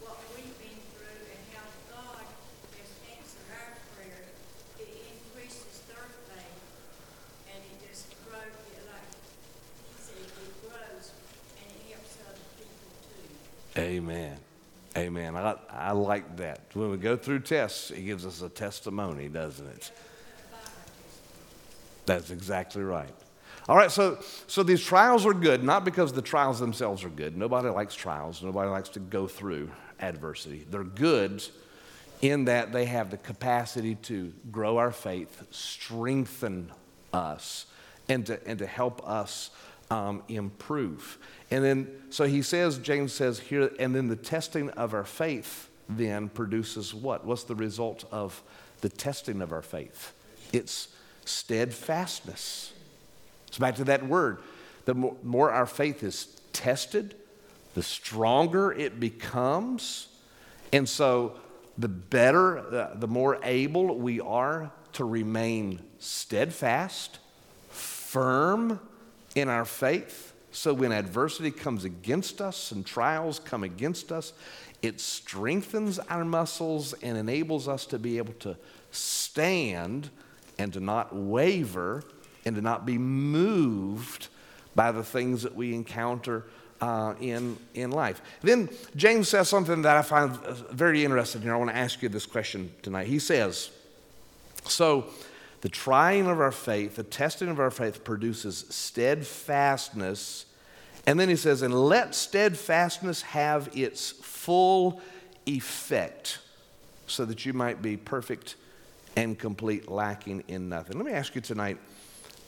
what 0.03 0.17
we've 0.35 0.55
been 0.61 0.79
through 0.93 1.25
and 1.25 1.41
how 1.57 1.67
God 1.89 2.25
has 2.77 2.89
answered 3.17 3.49
our 3.55 3.71
prayer, 3.97 4.29
it 4.77 4.89
increases 5.09 5.81
their 5.89 6.05
faith. 6.29 6.59
And 7.49 7.59
it 7.65 7.77
just 7.87 8.13
grows, 8.29 8.61
it 8.77 8.83
like, 8.85 9.09
he 9.09 9.95
said, 9.97 10.21
it 10.21 10.53
grows 10.61 11.17
and 11.57 11.67
it 11.71 11.97
helps 11.97 12.13
other 12.23 12.45
people 12.61 12.93
too. 13.09 13.25
Amen. 13.97 14.37
Amen. 14.95 15.35
I, 15.35 15.55
I 15.71 15.91
like 15.91 16.37
that. 16.37 16.61
When 16.73 16.91
we 16.91 16.97
go 16.97 17.17
through 17.17 17.39
tests, 17.39 17.89
it 17.89 18.01
gives 18.01 18.25
us 18.25 18.41
a 18.43 18.49
testimony, 18.49 19.27
doesn't 19.27 19.65
it? 19.67 19.91
That's 22.05 22.29
exactly 22.29 22.83
right. 22.83 23.13
All 23.67 23.75
right, 23.75 23.91
so, 23.91 24.19
so 24.45 24.63
these 24.63 24.83
trials 24.83 25.25
are 25.25 25.33
good, 25.33 25.63
not 25.63 25.83
because 25.83 26.13
the 26.13 26.21
trials 26.21 26.59
themselves 26.59 27.03
are 27.03 27.09
good. 27.09 27.35
Nobody 27.35 27.69
likes 27.69 27.95
trials, 27.95 28.41
nobody 28.43 28.69
likes 28.69 28.89
to 28.89 28.99
go 28.99 29.27
through 29.27 29.69
adversity. 29.99 30.65
They're 30.69 30.83
good 30.83 31.43
in 32.21 32.45
that 32.45 32.71
they 32.71 32.85
have 32.85 33.09
the 33.09 33.17
capacity 33.17 33.95
to 33.95 34.31
grow 34.51 34.77
our 34.77 34.91
faith, 34.91 35.43
strengthen 35.51 36.71
us, 37.11 37.65
and 38.07 38.25
to, 38.27 38.47
and 38.47 38.59
to 38.59 38.67
help 38.67 39.07
us 39.07 39.49
um, 39.89 40.23
improve. 40.27 41.17
And 41.51 41.63
then, 41.63 41.87
so 42.09 42.25
he 42.25 42.41
says, 42.41 42.77
James 42.77 43.13
says 43.13 43.39
here, 43.39 43.71
and 43.79 43.95
then 43.95 44.07
the 44.07 44.15
testing 44.15 44.69
of 44.71 44.93
our 44.93 45.03
faith 45.03 45.69
then 45.89 46.29
produces 46.29 46.93
what? 46.93 47.25
What's 47.25 47.43
the 47.43 47.55
result 47.55 48.03
of 48.11 48.41
the 48.81 48.89
testing 48.89 49.41
of 49.41 49.51
our 49.51 49.61
faith? 49.61 50.13
It's 50.51 50.89
steadfastness. 51.25 52.73
It's 53.47 53.57
back 53.57 53.75
to 53.75 53.85
that 53.85 54.05
word. 54.05 54.39
The 54.85 54.93
more, 54.93 55.15
more 55.23 55.51
our 55.51 55.65
faith 55.65 56.03
is 56.03 56.27
tested, 56.53 57.15
the 57.73 57.83
stronger 57.83 58.71
it 58.71 58.99
becomes. 58.99 60.07
And 60.73 60.87
so, 60.87 61.39
the 61.77 61.87
better, 61.87 62.59
uh, 62.59 62.95
the 62.95 63.07
more 63.07 63.39
able 63.43 63.97
we 63.97 64.19
are 64.19 64.71
to 64.93 65.05
remain 65.05 65.79
steadfast, 65.99 67.19
firm 67.69 68.79
in 69.37 69.49
our 69.49 69.65
faith. 69.65 70.33
So, 70.51 70.73
when 70.73 70.91
adversity 70.91 71.51
comes 71.51 71.85
against 71.85 72.41
us 72.41 72.71
and 72.71 72.83
trials 72.83 73.37
come 73.37 73.63
against 73.63 74.11
us, 74.11 74.33
it 74.81 74.99
strengthens 74.99 75.99
our 75.99 76.25
muscles 76.25 76.93
and 77.03 77.15
enables 77.17 77.67
us 77.67 77.85
to 77.87 77.99
be 77.99 78.17
able 78.17 78.33
to 78.33 78.57
stand 78.91 80.09
and 80.57 80.73
to 80.73 80.79
not 80.79 81.15
waver 81.15 82.03
and 82.45 82.55
to 82.55 82.61
not 82.61 82.85
be 82.85 82.97
moved 82.97 84.29
by 84.73 84.91
the 84.91 85.03
things 85.03 85.43
that 85.43 85.55
we 85.55 85.75
encounter 85.75 86.45
uh, 86.81 87.13
in, 87.19 87.57
in 87.75 87.91
life. 87.91 88.21
Then 88.41 88.69
James 88.95 89.29
says 89.29 89.49
something 89.49 89.83
that 89.83 89.97
I 89.97 90.01
find 90.01 90.31
uh, 90.31 90.53
very 90.71 91.05
interesting 91.05 91.43
here. 91.43 91.53
I 91.53 91.57
want 91.57 91.69
to 91.69 91.75
ask 91.75 92.01
you 92.01 92.09
this 92.09 92.25
question 92.25 92.71
tonight. 92.81 93.05
He 93.05 93.19
says, 93.19 93.69
So 94.65 95.05
the 95.61 95.69
trying 95.69 96.27
of 96.27 96.39
our 96.39 96.51
faith, 96.51 96.95
the 96.95 97.03
testing 97.03 97.49
of 97.49 97.59
our 97.59 97.71
faith 97.71 98.03
produces 98.03 98.65
steadfastness. 98.69 100.45
And 101.05 101.19
then 101.19 101.29
he 101.29 101.35
says, 101.35 101.61
And 101.61 101.73
let 101.73 102.13
steadfastness 102.13 103.23
have 103.23 103.69
its 103.73 104.11
full 104.11 105.01
effect 105.45 106.39
so 107.07 107.25
that 107.25 107.45
you 107.45 107.53
might 107.53 107.81
be 107.81 107.97
perfect 107.97 108.55
and 109.15 109.37
complete, 109.37 109.89
lacking 109.89 110.43
in 110.47 110.69
nothing. 110.69 110.97
Let 110.97 111.05
me 111.05 111.13
ask 111.13 111.33
you 111.33 111.41
tonight 111.41 111.77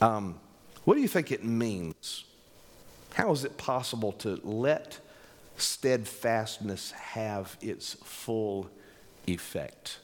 um, 0.01 0.39
what 0.85 0.95
do 0.95 1.01
you 1.01 1.07
think 1.07 1.31
it 1.31 1.43
means? 1.43 2.25
How 3.13 3.31
is 3.31 3.43
it 3.43 3.57
possible 3.57 4.11
to 4.13 4.39
let 4.43 4.99
steadfastness 5.57 6.91
have 6.91 7.57
its 7.61 7.95
full 8.03 8.69
effect? 9.27 9.99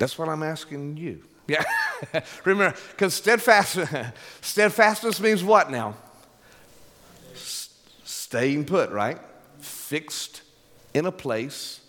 That's 0.00 0.18
what 0.18 0.28
I'm 0.28 0.42
asking 0.42 0.96
you. 0.96 1.22
Yeah. 1.46 1.64
Remember, 2.44 2.78
because 2.92 3.12
steadfast, 3.12 3.76
steadfastness 4.40 5.20
means 5.20 5.42
what 5.42 5.68
now? 5.68 5.96
S- 7.32 7.70
staying 8.04 8.66
put, 8.66 8.90
right? 8.90 9.18
Fixed 9.58 10.42
in 10.94 11.06
a 11.06 11.10
place, 11.10 11.80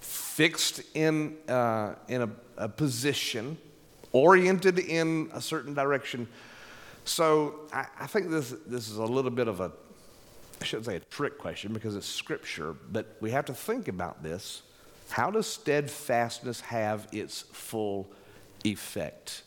fixed 0.00 0.82
in, 0.94 1.36
uh, 1.48 1.94
in 2.08 2.22
a, 2.22 2.30
a 2.56 2.68
position, 2.68 3.58
oriented 4.10 4.80
in 4.80 5.30
a 5.34 5.40
certain 5.40 5.72
direction. 5.72 6.26
So 7.04 7.60
I, 7.72 7.86
I 8.00 8.06
think 8.08 8.28
this, 8.28 8.52
this 8.66 8.88
is 8.88 8.96
a 8.96 9.04
little 9.04 9.30
bit 9.30 9.46
of 9.46 9.60
a, 9.60 9.70
I 10.60 10.64
shouldn't 10.64 10.86
say 10.86 10.96
a 10.96 11.00
trick 11.00 11.38
question 11.38 11.72
because 11.72 11.94
it's 11.94 12.08
scripture, 12.08 12.74
but 12.90 13.16
we 13.20 13.30
have 13.30 13.44
to 13.44 13.54
think 13.54 13.86
about 13.86 14.24
this. 14.24 14.62
How 15.10 15.30
does 15.30 15.46
steadfastness 15.46 16.60
have 16.62 17.08
its 17.12 17.42
full 17.52 18.08
effect? 18.64 19.42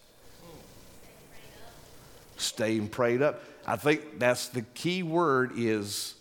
Staying 2.38 2.90
prayed 2.90 3.22
up. 3.22 3.42
I 3.66 3.78
think 3.78 4.20
that's 4.20 4.50
the 4.50 4.62
key 4.62 5.04
word 5.04 5.54
is 5.56 6.16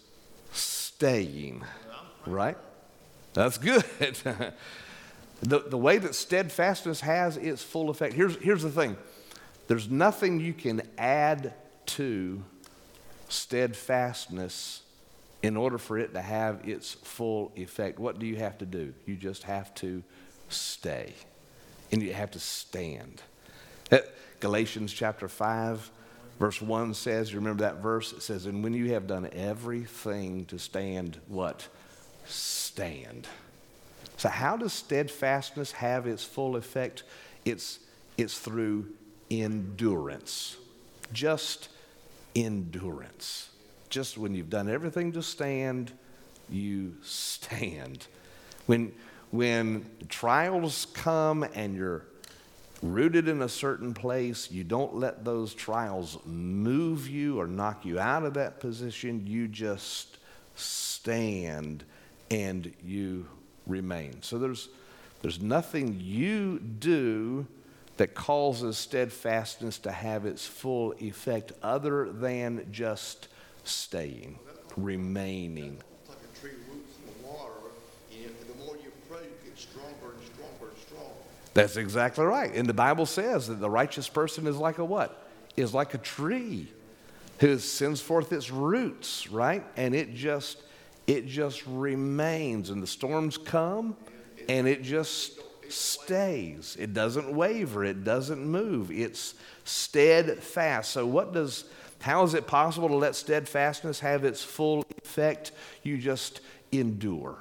staying, 0.53 1.65
right? 2.27 2.57
That's 3.35 3.59
good. 3.59 3.85
the, 5.43 5.59
the 5.61 5.79
way 5.79 5.99
that 5.99 6.15
steadfastness 6.15 7.01
has 7.01 7.37
its 7.37 7.63
full 7.63 7.91
effect, 7.91 8.15
here's, 8.15 8.37
here's 8.37 8.63
the 8.63 8.71
thing 8.71 8.97
there's 9.67 9.91
nothing 9.91 10.41
you 10.41 10.53
can 10.53 10.83
add 10.99 11.55
to 11.87 12.43
steadfastness 13.29 14.83
in 15.43 15.57
order 15.57 15.79
for 15.79 15.99
it 15.99 16.15
to 16.15 16.21
have 16.21 16.69
its 16.69 16.93
full 16.93 17.53
effect. 17.57 17.99
What 17.99 18.19
do 18.19 18.27
you 18.27 18.37
have 18.37 18.59
to 18.59 18.67
do? 18.67 18.95
You 19.07 19.17
just 19.17 19.43
have 19.43 19.75
to 19.77 20.03
stay, 20.49 21.15
and 21.91 22.03
you 22.03 22.13
have 22.13 22.31
to 22.33 22.39
stand. 22.39 23.23
That- 23.91 24.13
Galatians 24.43 24.93
chapter 24.93 25.29
5, 25.29 25.89
verse 26.41 26.61
1 26.61 26.95
says, 26.95 27.33
you 27.33 27.39
remember 27.39 27.63
that 27.63 27.77
verse? 27.77 28.13
It 28.13 28.23
says, 28.23 28.47
And 28.47 28.65
when 28.65 28.75
you 28.75 28.93
have 28.93 29.07
done 29.07 29.29
everything 29.33 30.47
to 30.47 30.59
stand, 30.59 31.21
what? 31.29 31.69
Stand. 32.27 33.29
So, 34.17 34.29
how 34.29 34.57
does 34.57 34.73
steadfastness 34.73 35.71
have 35.71 36.09
its 36.09 36.25
full 36.25 36.57
effect? 36.57 37.05
It's, 37.45 37.79
it's 38.19 38.37
through 38.37 38.89
endurance. 39.31 40.57
Just 41.13 41.69
endurance. 42.35 43.49
Just 43.93 44.17
when 44.17 44.35
you've 44.35 44.49
done 44.49 44.71
everything 44.71 45.13
to 45.13 45.23
stand, 45.23 45.93
you 46.49 46.95
stand. 47.03 48.07
When, 48.65 48.91
when 49.31 49.85
trials 50.09 50.87
come 50.95 51.43
and 51.55 51.77
you're 51.77 52.07
rooted 52.83 53.29
in 53.29 53.43
a 53.43 53.51
certain 53.51 53.93
place, 53.93 54.51
you 54.51 54.65
don't 54.65 54.95
let 54.95 55.27
those 55.27 55.53
trials 55.53 56.17
move 56.25 57.07
you 57.07 57.39
or 57.39 57.47
knock 57.47 57.85
you 57.85 58.01
out 58.01 58.25
of 58.25 58.33
that 58.33 58.61
position. 58.61 59.27
You 59.27 59.47
just 59.47 60.17
stand 60.55 61.85
and 62.31 62.73
you 62.83 63.27
remain. 63.67 64.23
So 64.23 64.39
there's, 64.39 64.71
there's 65.21 65.43
nothing 65.43 65.99
you 66.01 66.61
do 66.61 67.47
that 67.99 68.15
causes 68.15 68.79
steadfastness 68.79 69.77
to 69.81 69.93
have 69.93 70.25
its 70.25 70.47
full 70.47 70.95
effect 70.99 71.53
other 71.63 72.11
than 72.11 72.67
just 72.73 73.29
staying, 73.65 74.39
remaining. 74.77 75.81
Like 76.09 76.19
a 76.19 76.41
tree 76.41 76.51
roots 76.71 76.97
in 76.99 77.23
the 77.23 77.29
water, 77.29 77.53
and 78.13 78.31
the 78.49 78.65
more 78.65 78.77
you 78.77 78.93
pray, 79.09 79.21
you 79.21 79.51
get 79.51 79.59
stronger 79.59 80.15
and 80.15 80.25
stronger 80.35 80.73
and 80.73 80.79
stronger. 80.87 81.13
That's 81.55 81.77
exactly 81.77 82.25
right. 82.25 82.55
And 82.55 82.69
the 82.69 82.75
Bible 82.75 83.07
says 83.07 83.49
that 83.49 83.61
the 83.61 83.71
righteous 83.71 84.09
person 84.09 84.47
is 84.47 84.57
like 84.57 84.79
a 84.79 84.85
what? 84.85 85.29
Is 85.57 85.75
like 85.75 85.95
a 85.95 85.99
tree 85.99 86.69
who 87.41 87.59
sends 87.59 88.01
forth 88.01 88.33
its 88.33 88.51
roots, 88.51 89.29
right? 89.29 89.65
And 89.77 89.95
it 89.95 90.15
just 90.15 90.63
it 91.07 91.27
just 91.27 91.67
remains 91.67 92.71
and 92.71 92.83
the 92.83 92.87
storms 92.87 93.37
come 93.37 93.97
and 94.49 94.69
it 94.69 94.83
just 94.83 95.41
stays. 95.69 96.77
It 96.79 96.95
doesn't 96.95 97.35
waver, 97.35 97.85
it 97.85 98.05
doesn't 98.05 98.45
move. 98.45 98.91
It's 98.91 99.35
steadfast. 99.65 100.93
So 100.93 101.07
what 101.07 101.33
does 101.33 101.65
how 102.03 102.25
is 102.25 102.35
it 102.35 102.47
possible 102.47 102.89
to 102.89 102.97
let 102.97 103.15
steadfastness 103.15 104.01
have 104.01 104.25
its 104.25 104.43
full 104.43 104.85
effect? 105.03 105.53
You 105.83 105.99
just 105.99 106.41
endure. 106.73 107.37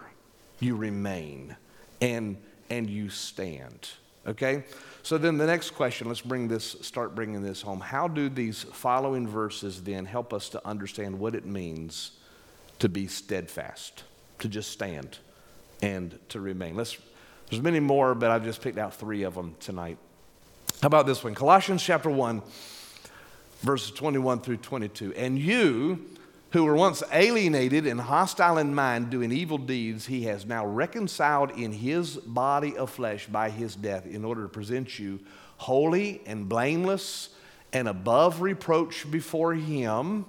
You 0.59 0.75
remain 0.75 1.55
and 1.99 2.37
and 2.69 2.89
you 2.89 3.09
stand. 3.09 3.89
Okay? 4.25 4.63
So 5.03 5.17
then 5.17 5.37
the 5.37 5.45
next 5.45 5.71
question, 5.71 6.07
let's 6.07 6.21
bring 6.21 6.47
this 6.47 6.77
start 6.81 7.13
bringing 7.13 7.41
this 7.41 7.61
home. 7.61 7.79
How 7.79 8.07
do 8.07 8.29
these 8.29 8.63
following 8.63 9.27
verses 9.27 9.83
then 9.83 10.05
help 10.05 10.33
us 10.33 10.49
to 10.49 10.65
understand 10.65 11.19
what 11.19 11.35
it 11.35 11.45
means 11.45 12.11
to 12.79 12.87
be 12.87 13.07
steadfast, 13.07 14.03
to 14.39 14.47
just 14.47 14.71
stand 14.71 15.17
and 15.81 16.17
to 16.29 16.39
remain? 16.39 16.75
Let's 16.75 16.97
there's 17.49 17.61
many 17.61 17.81
more, 17.81 18.15
but 18.15 18.31
I've 18.31 18.45
just 18.45 18.61
picked 18.61 18.77
out 18.77 18.93
3 18.93 19.23
of 19.23 19.35
them 19.35 19.55
tonight. 19.59 19.97
How 20.81 20.87
about 20.87 21.05
this 21.05 21.23
one? 21.23 21.35
Colossians 21.35 21.83
chapter 21.83 22.09
1 22.09 22.41
verses 23.61 23.91
21 23.91 24.41
through 24.41 24.57
22. 24.57 25.13
And 25.13 25.39
you 25.39 26.05
who 26.51 26.65
were 26.65 26.75
once 26.75 27.01
alienated 27.13 27.87
and 27.87 28.01
hostile 28.01 28.57
in 28.57 28.75
mind, 28.75 29.09
doing 29.09 29.31
evil 29.31 29.57
deeds, 29.57 30.05
he 30.07 30.23
has 30.23 30.45
now 30.45 30.65
reconciled 30.65 31.51
in 31.51 31.71
his 31.71 32.17
body 32.17 32.75
of 32.75 32.89
flesh 32.89 33.25
by 33.27 33.49
his 33.49 33.75
death 33.75 34.05
in 34.05 34.25
order 34.25 34.43
to 34.43 34.49
present 34.49 34.99
you 34.99 35.19
holy 35.57 36.21
and 36.25 36.49
blameless 36.49 37.29
and 37.71 37.87
above 37.87 38.41
reproach 38.41 39.09
before 39.09 39.53
him. 39.53 40.25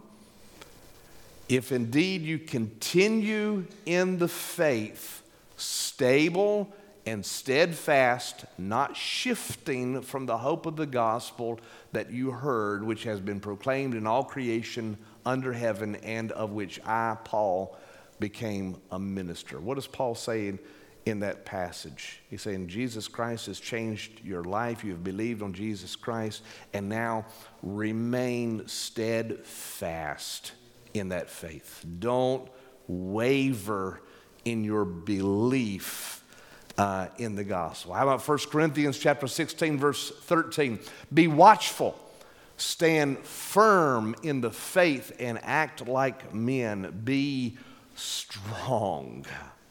If 1.49 1.73
indeed 1.73 2.23
you 2.23 2.38
continue 2.38 3.66
in 3.85 4.18
the 4.18 4.29
faith, 4.29 5.23
stable 5.57 6.73
and 7.05 7.25
steadfast, 7.27 8.45
not 8.59 8.97
shifting 8.97 10.03
from 10.03 10.27
the 10.27 10.38
hope 10.38 10.67
of 10.67 10.77
the 10.77 10.87
gospel 10.87 11.59
that 11.93 12.11
you 12.12 12.31
heard, 12.31 12.85
which 12.85 13.05
has 13.05 13.21
been 13.21 13.41
proclaimed 13.41 13.95
in 13.95 14.07
all 14.07 14.23
creation 14.23 14.97
under 15.27 15.53
heaven, 15.53 15.97
and 15.97 16.31
of 16.33 16.53
which 16.53 16.81
I, 16.87 17.17
Paul, 17.25 17.77
became 18.21 18.77
a 18.91 18.99
minister. 18.99 19.59
What 19.59 19.79
is 19.79 19.87
Paul 19.87 20.15
say 20.15 20.49
in, 20.49 20.59
in 21.05 21.21
that 21.21 21.45
passage? 21.45 22.21
He's 22.31 22.43
saying, 22.43 22.69
Jesus 22.69 23.09
Christ 23.09 23.47
has 23.47 23.59
changed 23.59 24.21
your 24.25 24.45
life. 24.45 24.85
You 24.85 24.93
have 24.93 25.03
believed 25.03 25.43
on 25.43 25.53
Jesus 25.53 25.97
Christ, 25.97 26.43
and 26.73 26.88
now 26.88 27.27
remain 27.62 28.69
steadfast 28.69 30.53
in 30.95 31.09
that 31.09 31.29
faith. 31.29 31.85
Don't 31.99 32.49
waver 32.87 34.03
in 34.45 34.62
your 34.62 34.85
belief 34.85 36.22
uh, 36.79 37.09
in 37.19 37.35
the 37.35 37.45
gospel. 37.45 37.95
How 37.95 38.03
about 38.05 38.27
1 38.27 38.39
Corinthians 38.51 38.99
chapter 38.99 39.27
16, 39.27 39.79
verse 39.79 40.11
13? 40.11 40.79
Be 41.13 41.29
watchful, 41.29 41.99
stand 42.57 43.19
firm 43.21 44.15
in 44.23 44.41
the 44.41 44.51
faith, 44.51 45.13
and 45.19 45.39
act 45.43 45.87
like 45.87 46.35
men. 46.35 47.03
Be 47.05 47.57
strong. 47.95 49.27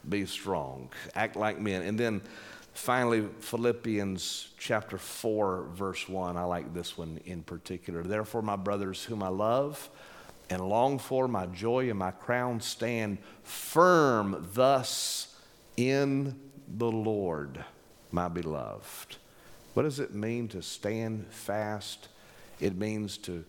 Be 0.07 0.25
strong. 0.25 0.89
Act 1.15 1.35
like 1.35 1.59
men. 1.59 1.81
And 1.83 1.99
then 1.99 2.21
finally, 2.73 3.27
Philippians 3.39 4.49
chapter 4.57 4.97
4, 4.97 5.67
verse 5.73 6.07
1. 6.07 6.37
I 6.37 6.43
like 6.43 6.73
this 6.73 6.97
one 6.97 7.19
in 7.25 7.43
particular. 7.43 8.03
Therefore, 8.03 8.41
my 8.41 8.55
brothers, 8.55 9.03
whom 9.03 9.23
I 9.23 9.29
love, 9.29 9.89
and 10.49 10.67
long 10.67 10.99
for 10.99 11.27
my 11.27 11.45
joy 11.45 11.89
and 11.89 11.97
my 11.97 12.11
crown 12.11 12.59
stand 12.59 13.17
firm 13.43 14.49
thus 14.53 15.33
in 15.77 16.37
the 16.77 16.91
Lord, 16.91 17.63
my 18.11 18.27
beloved. 18.27 19.17
What 19.73 19.83
does 19.83 19.99
it 19.99 20.13
mean 20.13 20.47
to 20.49 20.61
stand 20.61 21.27
fast? 21.29 22.09
It 22.59 22.77
means 22.77 23.17
to 23.19 23.45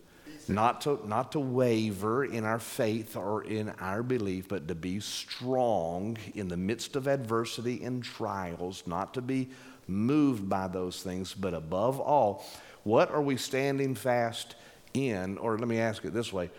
not 0.47 0.81
to 0.81 0.99
not 1.05 1.31
to 1.33 1.39
waver 1.39 2.25
in 2.25 2.43
our 2.43 2.59
faith 2.59 3.15
or 3.15 3.43
in 3.43 3.69
our 3.79 4.03
belief, 4.03 4.47
but 4.47 4.67
to 4.67 4.75
be 4.75 4.99
strong 4.99 6.17
in 6.35 6.47
the 6.47 6.57
midst 6.57 6.95
of 6.95 7.07
adversity 7.07 7.83
and 7.83 8.03
trials, 8.03 8.83
not 8.85 9.13
to 9.13 9.21
be 9.21 9.49
moved 9.87 10.49
by 10.49 10.67
those 10.67 11.01
things, 11.03 11.33
but 11.33 11.53
above 11.53 11.99
all, 11.99 12.45
what 12.83 13.11
are 13.11 13.21
we 13.21 13.37
standing 13.37 13.95
fast 13.95 14.55
in? 14.93 15.37
Or 15.37 15.57
let 15.57 15.67
me 15.67 15.79
ask 15.79 16.03
it 16.05 16.13
this 16.13 16.33
way 16.33 16.49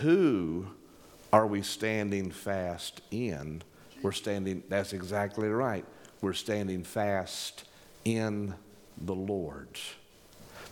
who 0.00 0.66
are 1.32 1.46
we 1.46 1.62
standing 1.62 2.30
fast 2.30 3.00
in? 3.10 3.62
We're 4.02 4.12
standing, 4.12 4.62
that's 4.68 4.92
exactly 4.92 5.48
right. 5.48 5.84
We're 6.22 6.34
standing 6.34 6.84
fast 6.84 7.64
in 8.04 8.54
the 8.96 9.14
Lord. 9.14 9.68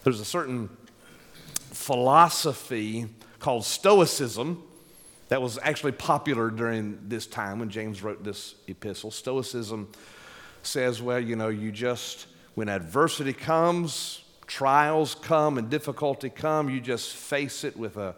There's 0.05 0.21
a 0.21 0.25
certain 0.25 0.71
philosophy 1.73 3.07
called 3.41 3.65
Stoicism 3.65 4.63
that 5.29 5.43
was 5.43 5.59
actually 5.61 5.91
popular 5.93 6.51
during 6.51 7.01
this 7.09 7.27
time 7.27 7.59
when 7.59 7.69
James 7.69 8.01
wrote 8.01 8.23
this 8.23 8.55
epistle. 8.69 9.11
Stoicism 9.11 9.89
says, 10.63 11.03
well, 11.03 11.19
you 11.19 11.35
know, 11.35 11.49
you 11.49 11.73
just, 11.73 12.29
when 12.55 12.69
adversity 12.69 13.33
comes, 13.33 14.23
trials 14.47 15.17
come, 15.17 15.59
and 15.59 15.69
difficulty 15.69 16.31
come, 16.31 16.71
you 16.71 16.81
just 16.81 17.13
face 17.17 17.65
it 17.65 17.77
with 17.77 17.97
a 17.97 18.15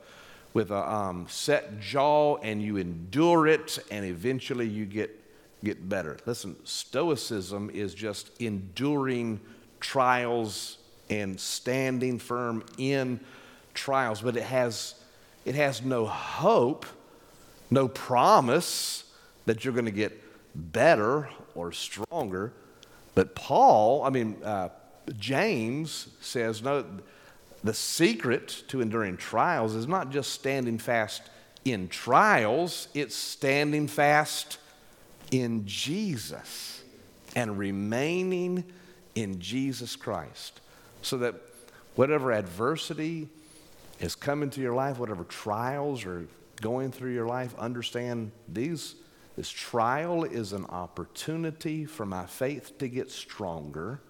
with 0.52 0.70
a 0.70 0.92
um, 0.92 1.26
set 1.30 1.80
jaw 1.80 2.36
and 2.42 2.60
you 2.60 2.76
endure 2.76 3.46
it, 3.46 3.78
and 3.90 4.04
eventually 4.04 4.68
you 4.68 4.84
get 4.84 5.21
get 5.64 5.88
better. 5.88 6.16
Listen, 6.27 6.57
Stoicism 6.64 7.70
is 7.72 7.94
just 7.94 8.31
enduring 8.40 9.40
trials 9.81 10.79
and 11.11 11.38
standing 11.38 12.18
firm 12.18 12.64
in 12.79 13.20
trials, 13.75 14.22
but 14.22 14.37
it 14.37 14.44
has, 14.44 14.94
it 15.44 15.55
has 15.55 15.83
no 15.83 16.07
hope, 16.07 16.87
no 17.70 17.88
promise 17.88 19.05
that 19.46 19.64
you're 19.64 19.75
going 19.75 19.85
to 19.85 19.90
get 19.90 20.20
better 20.55 21.29
or 21.55 21.72
stronger. 21.72 22.53
But 23.14 23.35
Paul, 23.35 24.05
I 24.05 24.11
mean, 24.11 24.37
uh, 24.42 24.70
James 25.18 26.09
says, 26.20 26.62
no, 26.62 26.85
the 27.64 27.75
secret 27.75 28.64
to 28.68 28.81
enduring 28.81 29.16
trials 29.16 29.75
is 29.75 29.87
not 29.87 30.11
just 30.11 30.31
standing 30.31 30.79
fast 30.79 31.22
in 31.64 31.88
trials, 31.88 32.88
it's 32.94 33.14
standing 33.14 33.87
fast 33.87 34.59
in 35.32 35.66
Jesus 35.66 36.84
and 37.34 37.58
remaining 37.58 38.62
in 39.16 39.40
Jesus 39.40 39.96
Christ. 39.96 40.60
So 41.00 41.18
that 41.18 41.34
whatever 41.96 42.30
adversity 42.32 43.28
is 43.98 44.14
coming 44.14 44.50
to 44.50 44.60
your 44.60 44.74
life, 44.74 44.98
whatever 44.98 45.24
trials 45.24 46.04
are 46.04 46.26
going 46.60 46.92
through 46.92 47.12
your 47.12 47.26
life, 47.26 47.58
understand 47.58 48.30
these. 48.48 48.94
This 49.36 49.50
trial 49.50 50.22
is 50.24 50.52
an 50.52 50.66
opportunity 50.66 51.86
for 51.86 52.06
my 52.06 52.26
faith 52.26 52.78
to 52.78 52.86
get 52.88 53.10
stronger, 53.10 54.00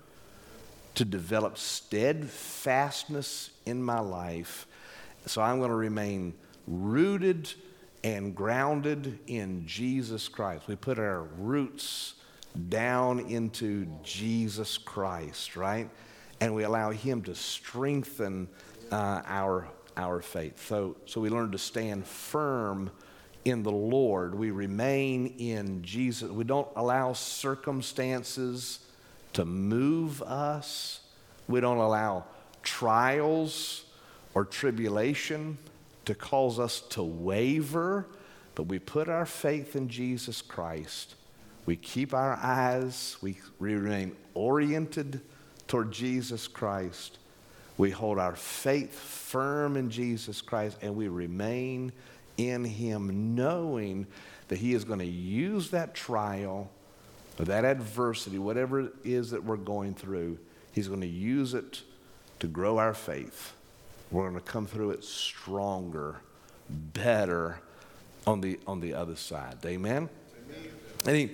to 0.96 1.04
develop 1.04 1.56
steadfastness 1.56 3.50
in 3.64 3.82
my 3.82 4.00
life. 4.00 4.66
So 5.26 5.40
I'm 5.40 5.58
going 5.58 5.70
to 5.70 5.76
remain 5.76 6.34
rooted 6.66 7.48
and 8.04 8.34
grounded 8.34 9.18
in 9.26 9.66
Jesus 9.66 10.28
Christ. 10.28 10.66
We 10.66 10.76
put 10.76 10.98
our 10.98 11.22
roots 11.22 12.14
down 12.68 13.20
into 13.20 13.86
Jesus 14.02 14.76
Christ, 14.76 15.56
right? 15.56 15.88
And 16.40 16.54
we 16.54 16.64
allow 16.64 16.90
Him 16.90 17.22
to 17.22 17.34
strengthen 17.34 18.48
uh, 18.90 19.22
our, 19.24 19.68
our 19.96 20.20
faith. 20.20 20.66
So, 20.66 20.96
so 21.06 21.20
we 21.20 21.30
learn 21.30 21.52
to 21.52 21.58
stand 21.58 22.06
firm 22.06 22.90
in 23.44 23.62
the 23.62 23.72
Lord. 23.72 24.34
We 24.34 24.50
remain 24.50 25.34
in 25.38 25.82
Jesus. 25.82 26.30
We 26.30 26.44
don't 26.44 26.68
allow 26.76 27.12
circumstances 27.12 28.80
to 29.32 29.44
move 29.44 30.22
us. 30.22 31.00
We 31.48 31.60
don't 31.60 31.78
allow 31.78 32.24
trials 32.62 33.84
or 34.34 34.44
tribulation 34.44 35.58
to 36.04 36.14
cause 36.14 36.58
us 36.58 36.80
to 36.90 37.02
waver, 37.02 38.06
but 38.54 38.64
we 38.64 38.78
put 38.78 39.08
our 39.08 39.26
faith 39.26 39.76
in 39.76 39.88
Jesus 39.88 40.42
Christ. 40.42 41.14
We 41.64 41.76
keep 41.76 42.12
our 42.12 42.34
eyes, 42.34 43.16
we 43.20 43.38
remain 43.58 44.16
oriented 44.34 45.20
toward 45.68 45.92
Jesus 45.92 46.48
Christ. 46.48 47.18
We 47.78 47.90
hold 47.90 48.18
our 48.18 48.36
faith 48.36 48.92
firm 48.92 49.76
in 49.76 49.90
Jesus 49.90 50.40
Christ 50.40 50.76
and 50.82 50.94
we 50.94 51.08
remain 51.08 51.92
in 52.36 52.64
Him, 52.64 53.34
knowing 53.34 54.06
that 54.48 54.58
He 54.58 54.74
is 54.74 54.84
going 54.84 54.98
to 54.98 55.06
use 55.06 55.70
that 55.70 55.94
trial 55.94 56.70
or 57.38 57.44
that 57.46 57.64
adversity, 57.64 58.38
whatever 58.38 58.80
it 58.80 58.92
is 59.04 59.30
that 59.30 59.44
we're 59.44 59.56
going 59.56 59.94
through, 59.94 60.38
He's 60.72 60.88
going 60.88 61.00
to 61.00 61.06
use 61.06 61.54
it 61.54 61.82
to 62.40 62.46
grow 62.46 62.78
our 62.78 62.94
faith. 62.94 63.54
We're 64.12 64.28
going 64.28 64.34
to 64.34 64.40
come 64.42 64.66
through 64.66 64.90
it 64.90 65.04
stronger, 65.04 66.20
better 66.68 67.60
on 68.26 68.42
the, 68.42 68.60
on 68.66 68.80
the 68.80 68.92
other 68.92 69.16
side. 69.16 69.56
Amen? 69.64 70.10
Amen. 70.50 70.70
Any 71.06 71.30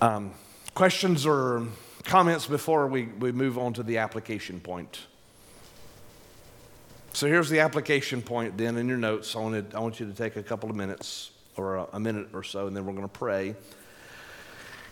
um, 0.00 0.32
questions 0.74 1.24
or 1.24 1.68
comments 2.02 2.46
before 2.46 2.88
we, 2.88 3.04
we 3.04 3.30
move 3.30 3.58
on 3.58 3.74
to 3.74 3.84
the 3.84 3.98
application 3.98 4.58
point? 4.58 5.06
So 7.12 7.28
here's 7.28 7.48
the 7.48 7.60
application 7.60 8.22
point 8.22 8.58
then 8.58 8.76
in 8.76 8.88
your 8.88 8.98
notes. 8.98 9.36
I, 9.36 9.38
wanted, 9.38 9.72
I 9.72 9.78
want 9.78 10.00
you 10.00 10.06
to 10.06 10.14
take 10.14 10.34
a 10.34 10.42
couple 10.42 10.68
of 10.68 10.74
minutes 10.74 11.30
or 11.56 11.76
a, 11.76 11.86
a 11.92 12.00
minute 12.00 12.30
or 12.32 12.42
so, 12.42 12.66
and 12.66 12.76
then 12.76 12.84
we're 12.84 12.94
going 12.94 13.02
to 13.02 13.08
pray. 13.08 13.54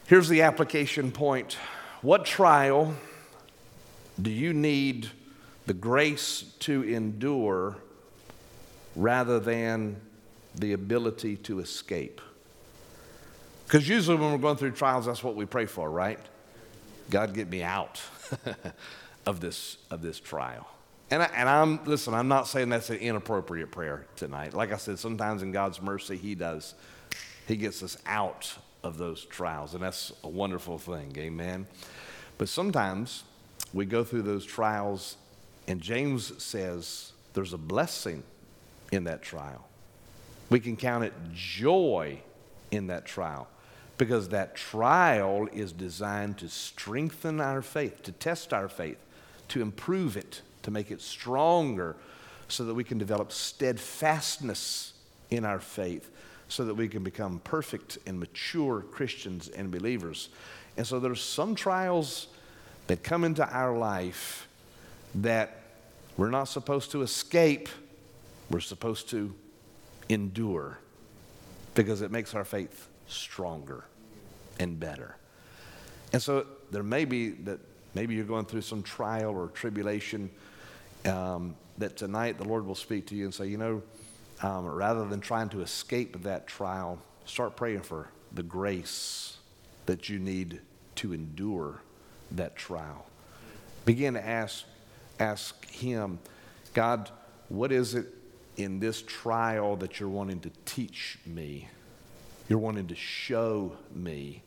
Here's 0.06 0.28
the 0.28 0.42
application 0.42 1.11
point 1.11 1.59
What 2.00 2.24
trial 2.24 2.94
do 4.22 4.30
you 4.30 4.52
need 4.52 5.11
the 5.70 5.74
grace 5.74 6.42
to 6.59 6.83
endure 6.83 7.76
rather 8.96 9.38
than 9.38 9.94
the 10.56 10.72
ability 10.72 11.37
to 11.37 11.61
escape? 11.61 12.20
Because 13.66 13.88
usually 13.88 14.16
when 14.16 14.33
we're 14.33 14.38
going 14.38 14.56
through 14.56 14.72
trials, 14.72 15.06
that's 15.06 15.22
what 15.22 15.37
we 15.37 15.44
pray 15.44 15.66
for, 15.66 15.88
right? 15.88 16.18
God, 17.09 17.35
get 17.35 17.48
me 17.48 17.62
out 17.62 18.02
of 19.26 19.38
this, 19.38 19.76
of 19.92 20.02
this 20.02 20.18
trial. 20.18 20.66
And, 21.09 21.22
I, 21.22 21.30
and 21.37 21.48
I'm, 21.48 21.85
listen, 21.85 22.14
I'm 22.14 22.26
not 22.26 22.48
saying 22.48 22.70
that's 22.70 22.90
an 22.90 22.96
inappropriate 22.96 23.70
prayer 23.70 24.06
tonight. 24.16 24.54
Like 24.54 24.72
I 24.72 24.76
said, 24.76 24.98
sometimes 24.98 25.40
in 25.44 25.52
God's 25.52 25.80
mercy, 25.80 26.16
He 26.16 26.35
does. 26.35 26.74
He 27.46 27.54
gets 27.54 27.80
us 27.85 27.96
out 28.06 28.52
of 28.83 28.98
those 28.98 29.24
trials, 29.24 29.74
and 29.74 29.85
that's 29.85 30.12
a 30.24 30.28
wonderful 30.28 30.78
thing. 30.78 31.14
Amen. 31.16 31.68
But 32.38 32.48
sometimes 32.48 33.22
we 33.72 33.85
go 33.85 34.02
through 34.02 34.22
those 34.22 34.44
trials, 34.44 35.16
and 35.70 35.80
James 35.80 36.42
says 36.42 37.12
there's 37.33 37.52
a 37.52 37.59
blessing 37.59 38.22
in 38.90 39.04
that 39.04 39.22
trial. 39.22 39.68
We 40.50 40.59
can 40.59 40.76
count 40.76 41.04
it 41.04 41.12
joy 41.33 42.20
in 42.70 42.88
that 42.88 43.06
trial 43.06 43.46
because 43.96 44.30
that 44.30 44.56
trial 44.56 45.48
is 45.52 45.72
designed 45.72 46.38
to 46.38 46.48
strengthen 46.48 47.40
our 47.40 47.62
faith, 47.62 48.02
to 48.02 48.12
test 48.12 48.52
our 48.52 48.68
faith, 48.68 48.98
to 49.48 49.62
improve 49.62 50.16
it 50.16 50.42
to 50.62 50.70
make 50.70 50.90
it 50.90 51.00
stronger 51.00 51.96
so 52.48 52.64
that 52.64 52.74
we 52.74 52.85
can 52.85 52.98
develop 52.98 53.33
steadfastness 53.33 54.92
in 55.30 55.44
our 55.44 55.61
faith 55.61 56.11
so 56.48 56.64
that 56.64 56.74
we 56.74 56.88
can 56.88 57.04
become 57.04 57.40
perfect 57.44 57.96
and 58.06 58.18
mature 58.18 58.80
Christians 58.80 59.48
and 59.48 59.70
believers. 59.70 60.30
And 60.76 60.85
so 60.85 60.98
there's 60.98 61.22
some 61.22 61.54
trials 61.54 62.26
that 62.88 63.04
come 63.04 63.22
into 63.22 63.48
our 63.48 63.76
life 63.78 64.48
that 65.14 65.60
we're 66.20 66.28
not 66.28 66.48
supposed 66.48 66.90
to 66.90 67.00
escape, 67.00 67.70
we're 68.50 68.61
supposed 68.61 69.09
to 69.09 69.35
endure 70.11 70.78
because 71.74 72.02
it 72.02 72.11
makes 72.11 72.35
our 72.35 72.44
faith 72.44 72.88
stronger 73.09 73.87
and 74.59 74.78
better. 74.78 75.16
And 76.12 76.20
so 76.20 76.46
there 76.70 76.83
may 76.83 77.06
be 77.06 77.30
that 77.30 77.59
maybe 77.94 78.14
you're 78.16 78.26
going 78.26 78.44
through 78.44 78.61
some 78.61 78.83
trial 78.83 79.30
or 79.30 79.48
tribulation 79.48 80.28
um, 81.06 81.56
that 81.78 81.96
tonight 81.96 82.37
the 82.37 82.44
Lord 82.44 82.66
will 82.66 82.74
speak 82.74 83.06
to 83.06 83.14
you 83.14 83.24
and 83.24 83.33
say, 83.33 83.46
you 83.46 83.56
know, 83.56 83.83
um, 84.42 84.66
rather 84.66 85.06
than 85.06 85.20
trying 85.20 85.48
to 85.48 85.62
escape 85.62 86.22
that 86.24 86.46
trial, 86.46 86.98
start 87.24 87.56
praying 87.56 87.80
for 87.80 88.11
the 88.33 88.42
grace 88.42 89.38
that 89.87 90.11
you 90.11 90.18
need 90.18 90.61
to 90.96 91.14
endure 91.14 91.80
that 92.33 92.56
trial. 92.56 93.06
Begin 93.87 94.12
to 94.12 94.22
ask, 94.22 94.66
ask 95.20 95.68
Him, 95.70 96.18
God, 96.74 97.11
what 97.48 97.70
is 97.70 97.94
it 97.94 98.06
in 98.56 98.80
this 98.80 99.02
trial 99.02 99.76
that 99.76 100.00
you're 100.00 100.09
wanting 100.09 100.40
to 100.40 100.50
teach 100.64 101.18
me? 101.26 101.68
You're 102.48 102.59
wanting 102.59 102.88
to 102.88 102.96
show 102.96 103.76
me. 103.94 104.42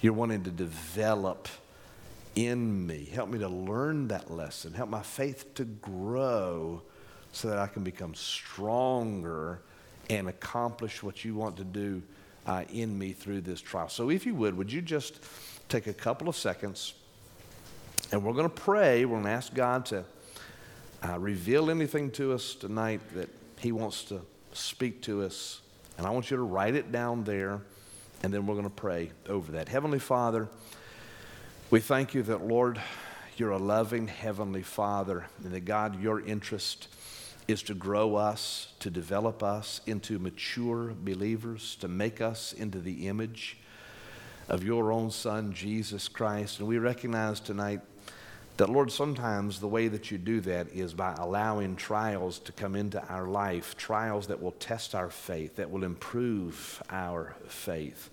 You're 0.00 0.12
wanting 0.12 0.44
to 0.44 0.50
develop 0.50 1.48
in 2.34 2.86
me. 2.86 3.08
Help 3.12 3.28
me 3.28 3.38
to 3.38 3.48
learn 3.48 4.08
that 4.08 4.30
lesson. 4.30 4.72
Help 4.72 4.88
my 4.88 5.02
faith 5.02 5.54
to 5.54 5.64
grow 5.64 6.82
so 7.32 7.48
that 7.48 7.58
I 7.58 7.66
can 7.66 7.82
become 7.82 8.14
stronger 8.14 9.60
and 10.10 10.28
accomplish 10.28 11.02
what 11.02 11.24
you 11.24 11.34
want 11.34 11.56
to 11.56 11.64
do 11.64 12.02
uh, 12.46 12.64
in 12.72 12.98
me 12.98 13.12
through 13.12 13.40
this 13.40 13.60
trial. 13.60 13.88
So, 13.88 14.10
if 14.10 14.26
you 14.26 14.34
would, 14.34 14.56
would 14.56 14.70
you 14.70 14.82
just 14.82 15.20
take 15.68 15.86
a 15.86 15.94
couple 15.94 16.28
of 16.28 16.36
seconds 16.36 16.94
and 18.12 18.22
we're 18.22 18.32
going 18.32 18.48
to 18.48 18.48
pray. 18.48 19.04
We're 19.04 19.16
going 19.16 19.24
to 19.24 19.30
ask 19.30 19.52
God 19.54 19.86
to 19.86 20.04
uh, 21.02 21.18
reveal 21.18 21.70
anything 21.70 22.10
to 22.12 22.32
us 22.32 22.54
tonight 22.54 23.00
that 23.14 23.28
He 23.58 23.72
wants 23.72 24.04
to 24.04 24.20
speak 24.52 25.02
to 25.02 25.22
us. 25.22 25.60
And 25.98 26.06
I 26.06 26.10
want 26.10 26.30
you 26.30 26.36
to 26.36 26.42
write 26.42 26.74
it 26.74 26.92
down 26.92 27.24
there, 27.24 27.60
and 28.22 28.32
then 28.32 28.46
we're 28.46 28.54
going 28.54 28.64
to 28.64 28.70
pray 28.70 29.10
over 29.28 29.52
that. 29.52 29.68
Heavenly 29.68 29.98
Father, 29.98 30.48
we 31.70 31.80
thank 31.80 32.14
you 32.14 32.22
that, 32.22 32.46
Lord, 32.46 32.80
you're 33.36 33.50
a 33.50 33.58
loving 33.58 34.06
Heavenly 34.08 34.62
Father, 34.62 35.26
and 35.42 35.52
that 35.52 35.64
God, 35.64 36.00
your 36.00 36.20
interest 36.20 36.88
is 37.46 37.62
to 37.64 37.74
grow 37.74 38.16
us, 38.16 38.72
to 38.80 38.90
develop 38.90 39.42
us 39.42 39.80
into 39.86 40.18
mature 40.18 40.94
believers, 40.94 41.76
to 41.76 41.88
make 41.88 42.20
us 42.20 42.52
into 42.52 42.78
the 42.78 43.08
image 43.08 43.58
of 44.48 44.64
your 44.64 44.92
own 44.92 45.10
Son, 45.10 45.52
Jesus 45.52 46.08
Christ. 46.08 46.58
And 46.58 46.68
we 46.68 46.78
recognize 46.78 47.40
tonight 47.40 47.80
that, 48.56 48.70
Lord, 48.70 48.92
sometimes 48.92 49.58
the 49.58 49.68
way 49.68 49.88
that 49.88 50.10
you 50.10 50.18
do 50.18 50.40
that 50.42 50.68
is 50.72 50.94
by 50.94 51.14
allowing 51.18 51.76
trials 51.76 52.38
to 52.40 52.52
come 52.52 52.76
into 52.76 53.02
our 53.08 53.26
life, 53.26 53.76
trials 53.76 54.28
that 54.28 54.40
will 54.40 54.52
test 54.52 54.94
our 54.94 55.10
faith, 55.10 55.56
that 55.56 55.70
will 55.70 55.84
improve 55.84 56.82
our 56.90 57.34
faith. 57.48 58.10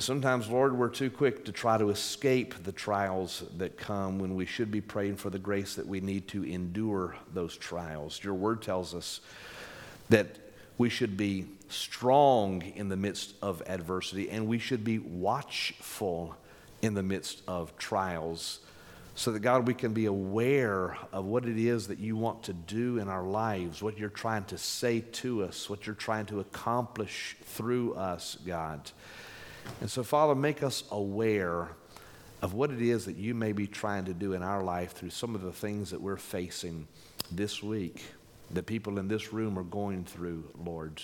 Sometimes, 0.00 0.48
Lord, 0.48 0.78
we're 0.78 0.88
too 0.90 1.10
quick 1.10 1.44
to 1.46 1.52
try 1.52 1.76
to 1.76 1.90
escape 1.90 2.62
the 2.62 2.70
trials 2.70 3.42
that 3.56 3.76
come 3.76 4.20
when 4.20 4.36
we 4.36 4.46
should 4.46 4.70
be 4.70 4.80
praying 4.80 5.16
for 5.16 5.28
the 5.28 5.40
grace 5.40 5.74
that 5.74 5.88
we 5.88 6.00
need 6.00 6.28
to 6.28 6.44
endure 6.44 7.16
those 7.34 7.56
trials. 7.56 8.22
Your 8.22 8.34
word 8.34 8.62
tells 8.62 8.94
us 8.94 9.20
that 10.08 10.28
we 10.78 10.88
should 10.88 11.16
be 11.16 11.46
strong 11.68 12.62
in 12.62 12.88
the 12.88 12.96
midst 12.96 13.34
of 13.42 13.62
adversity 13.66 14.30
and 14.30 14.46
we 14.46 14.58
should 14.58 14.84
be 14.84 14.98
watchful 14.98 16.36
in 16.82 16.94
the 16.94 17.02
midst 17.02 17.42
of 17.46 17.76
trials 17.76 18.60
so 19.18 19.32
that, 19.32 19.40
God, 19.40 19.66
we 19.66 19.74
can 19.74 19.92
be 19.92 20.06
aware 20.06 20.96
of 21.12 21.24
what 21.24 21.44
it 21.44 21.58
is 21.58 21.88
that 21.88 21.98
you 21.98 22.16
want 22.16 22.44
to 22.44 22.52
do 22.52 22.98
in 22.98 23.08
our 23.08 23.24
lives, 23.24 23.82
what 23.82 23.98
you're 23.98 24.10
trying 24.10 24.44
to 24.44 24.56
say 24.56 25.00
to 25.00 25.42
us, 25.42 25.68
what 25.68 25.86
you're 25.86 25.96
trying 25.96 26.26
to 26.26 26.38
accomplish 26.38 27.36
through 27.42 27.94
us, 27.94 28.38
God. 28.46 28.92
And 29.80 29.90
so, 29.90 30.04
Father, 30.04 30.36
make 30.36 30.62
us 30.62 30.84
aware 30.92 31.70
of 32.42 32.54
what 32.54 32.70
it 32.70 32.80
is 32.80 33.06
that 33.06 33.16
you 33.16 33.34
may 33.34 33.50
be 33.50 33.66
trying 33.66 34.04
to 34.04 34.14
do 34.14 34.34
in 34.34 34.42
our 34.44 34.62
life 34.62 34.92
through 34.92 35.10
some 35.10 35.34
of 35.34 35.42
the 35.42 35.52
things 35.52 35.90
that 35.90 36.00
we're 36.00 36.16
facing 36.16 36.86
this 37.32 37.60
week, 37.60 38.04
that 38.52 38.66
people 38.66 39.00
in 39.00 39.08
this 39.08 39.32
room 39.32 39.58
are 39.58 39.64
going 39.64 40.04
through, 40.04 40.44
Lord. 40.64 41.02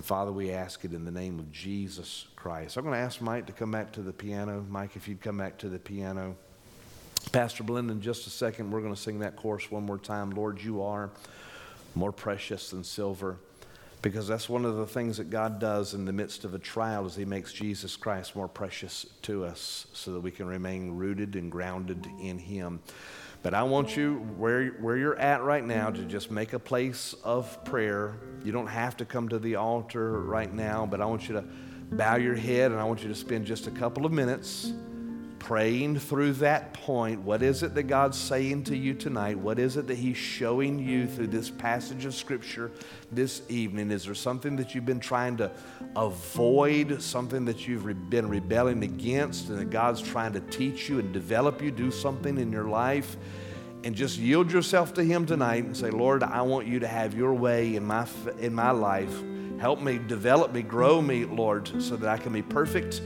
And 0.00 0.04
Father, 0.06 0.32
we 0.32 0.50
ask 0.50 0.82
it 0.86 0.94
in 0.94 1.04
the 1.04 1.10
name 1.10 1.38
of 1.38 1.52
Jesus 1.52 2.24
Christ. 2.34 2.78
I'm 2.78 2.84
going 2.84 2.94
to 2.94 3.00
ask 3.00 3.20
Mike 3.20 3.44
to 3.48 3.52
come 3.52 3.70
back 3.70 3.92
to 3.92 4.00
the 4.00 4.14
piano. 4.14 4.64
Mike, 4.70 4.96
if 4.96 5.06
you'd 5.06 5.20
come 5.20 5.36
back 5.36 5.58
to 5.58 5.68
the 5.68 5.78
piano. 5.78 6.36
Pastor 7.32 7.64
Belinda, 7.64 7.92
in 7.92 8.00
just 8.00 8.26
a 8.26 8.30
second, 8.30 8.70
we're 8.70 8.80
going 8.80 8.94
to 8.94 8.98
sing 8.98 9.18
that 9.18 9.36
chorus 9.36 9.70
one 9.70 9.84
more 9.84 9.98
time. 9.98 10.30
Lord, 10.30 10.62
you 10.62 10.80
are 10.80 11.10
more 11.94 12.12
precious 12.12 12.70
than 12.70 12.82
silver 12.82 13.36
because 14.00 14.26
that's 14.26 14.48
one 14.48 14.64
of 14.64 14.76
the 14.76 14.86
things 14.86 15.18
that 15.18 15.28
God 15.28 15.60
does 15.60 15.92
in 15.92 16.06
the 16.06 16.14
midst 16.14 16.46
of 16.46 16.54
a 16.54 16.58
trial 16.58 17.04
is 17.04 17.14
he 17.14 17.26
makes 17.26 17.52
Jesus 17.52 17.94
Christ 17.94 18.34
more 18.34 18.48
precious 18.48 19.04
to 19.20 19.44
us 19.44 19.86
so 19.92 20.14
that 20.14 20.20
we 20.20 20.30
can 20.30 20.46
remain 20.46 20.92
rooted 20.92 21.36
and 21.36 21.52
grounded 21.52 22.08
in 22.22 22.38
him. 22.38 22.80
But 23.42 23.54
I 23.54 23.62
want 23.62 23.96
you 23.96 24.16
where 24.36 24.68
where 24.68 24.96
you're 24.96 25.18
at 25.18 25.42
right 25.42 25.64
now 25.64 25.90
to 25.90 26.04
just 26.04 26.30
make 26.30 26.52
a 26.52 26.58
place 26.58 27.14
of 27.24 27.64
prayer. 27.64 28.16
You 28.44 28.52
don't 28.52 28.66
have 28.66 28.96
to 28.98 29.04
come 29.04 29.28
to 29.30 29.38
the 29.38 29.56
altar 29.56 30.20
right 30.20 30.52
now, 30.52 30.86
but 30.86 31.00
I 31.00 31.06
want 31.06 31.28
you 31.28 31.34
to 31.36 31.44
bow 31.92 32.16
your 32.16 32.34
head 32.34 32.70
and 32.70 32.80
I 32.80 32.84
want 32.84 33.02
you 33.02 33.08
to 33.08 33.14
spend 33.14 33.46
just 33.46 33.66
a 33.66 33.70
couple 33.70 34.04
of 34.04 34.12
minutes 34.12 34.72
praying 35.40 35.98
through 35.98 36.34
that 36.34 36.72
point. 36.74 37.22
What 37.22 37.42
is 37.42 37.64
it 37.64 37.74
that 37.74 37.84
God's 37.84 38.16
saying 38.16 38.64
to 38.64 38.76
you 38.76 38.94
tonight? 38.94 39.38
What 39.38 39.58
is 39.58 39.76
it 39.76 39.88
that 39.88 39.96
He's 39.96 40.16
showing 40.16 40.78
you 40.78 41.08
through 41.08 41.28
this 41.28 41.50
passage 41.50 42.04
of 42.04 42.14
Scripture 42.14 42.70
this 43.10 43.42
evening? 43.48 43.90
Is 43.90 44.04
there 44.04 44.14
something 44.14 44.54
that 44.56 44.74
you've 44.74 44.86
been 44.86 45.00
trying 45.00 45.38
to 45.38 45.50
avoid, 45.96 47.02
something 47.02 47.46
that 47.46 47.66
you've 47.66 48.10
been 48.10 48.28
rebelling 48.28 48.84
against, 48.84 49.48
and 49.48 49.58
that 49.58 49.70
God's 49.70 50.02
trying 50.02 50.34
to 50.34 50.40
teach 50.40 50.88
you 50.88 51.00
and 51.00 51.12
develop 51.12 51.60
you, 51.60 51.72
do 51.72 51.90
something 51.90 52.38
in 52.38 52.52
your 52.52 52.68
life? 52.68 53.16
And 53.82 53.94
just 53.96 54.18
yield 54.18 54.52
yourself 54.52 54.92
to 54.94 55.02
Him 55.02 55.24
tonight 55.24 55.64
and 55.64 55.74
say, 55.74 55.90
Lord, 55.90 56.22
I 56.22 56.42
want 56.42 56.66
you 56.66 56.80
to 56.80 56.86
have 56.86 57.14
your 57.14 57.32
way 57.32 57.76
in 57.76 57.84
my, 57.84 58.06
in 58.38 58.54
my 58.54 58.70
life. 58.72 59.22
Help 59.58 59.80
me, 59.80 59.98
develop 59.98 60.52
me, 60.52 60.62
grow 60.62 61.00
me, 61.00 61.24
Lord, 61.24 61.82
so 61.82 61.96
that 61.96 62.08
I 62.08 62.18
can 62.18 62.32
be 62.34 62.42
perfect 62.42 63.00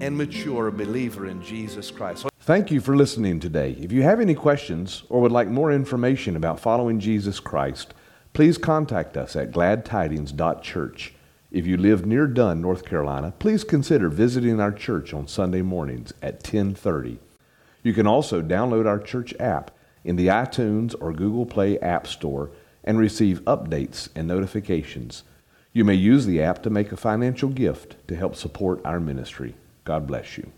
and 0.00 0.16
mature 0.16 0.70
believer 0.70 1.26
in 1.26 1.42
Jesus 1.42 1.90
Christ. 1.90 2.26
Thank 2.40 2.70
you 2.70 2.80
for 2.80 2.94
listening 2.94 3.40
today. 3.40 3.76
If 3.80 3.90
you 3.90 4.02
have 4.02 4.20
any 4.20 4.34
questions 4.34 5.04
or 5.08 5.20
would 5.22 5.32
like 5.32 5.48
more 5.48 5.72
information 5.72 6.36
about 6.36 6.60
following 6.60 7.00
Jesus 7.00 7.40
Christ, 7.40 7.94
please 8.34 8.58
contact 8.58 9.16
us 9.16 9.34
at 9.34 9.50
gladtidings.church. 9.50 11.14
If 11.50 11.66
you 11.66 11.76
live 11.76 12.04
near 12.04 12.26
Dunn, 12.26 12.60
North 12.60 12.84
Carolina, 12.84 13.32
please 13.38 13.64
consider 13.64 14.08
visiting 14.08 14.60
our 14.60 14.72
church 14.72 15.14
on 15.14 15.28
Sunday 15.28 15.62
mornings 15.62 16.12
at 16.20 16.42
10:30. 16.42 17.18
You 17.82 17.92
can 17.92 18.06
also 18.06 18.42
download 18.42 18.86
our 18.86 18.98
church 18.98 19.34
app 19.38 19.70
in 20.04 20.16
the 20.16 20.26
iTunes 20.26 20.94
or 21.00 21.12
Google 21.12 21.46
Play 21.46 21.78
App 21.78 22.06
Store 22.06 22.50
and 22.82 22.98
receive 22.98 23.40
updates 23.44 24.08
and 24.14 24.28
notifications. 24.28 25.22
You 25.72 25.84
may 25.84 25.94
use 25.94 26.26
the 26.26 26.42
app 26.42 26.62
to 26.64 26.70
make 26.70 26.92
a 26.92 26.96
financial 26.96 27.48
gift 27.48 27.96
to 28.08 28.16
help 28.16 28.36
support 28.36 28.80
our 28.84 29.00
ministry. 29.00 29.54
God 29.84 30.06
bless 30.06 30.38
you. 30.38 30.50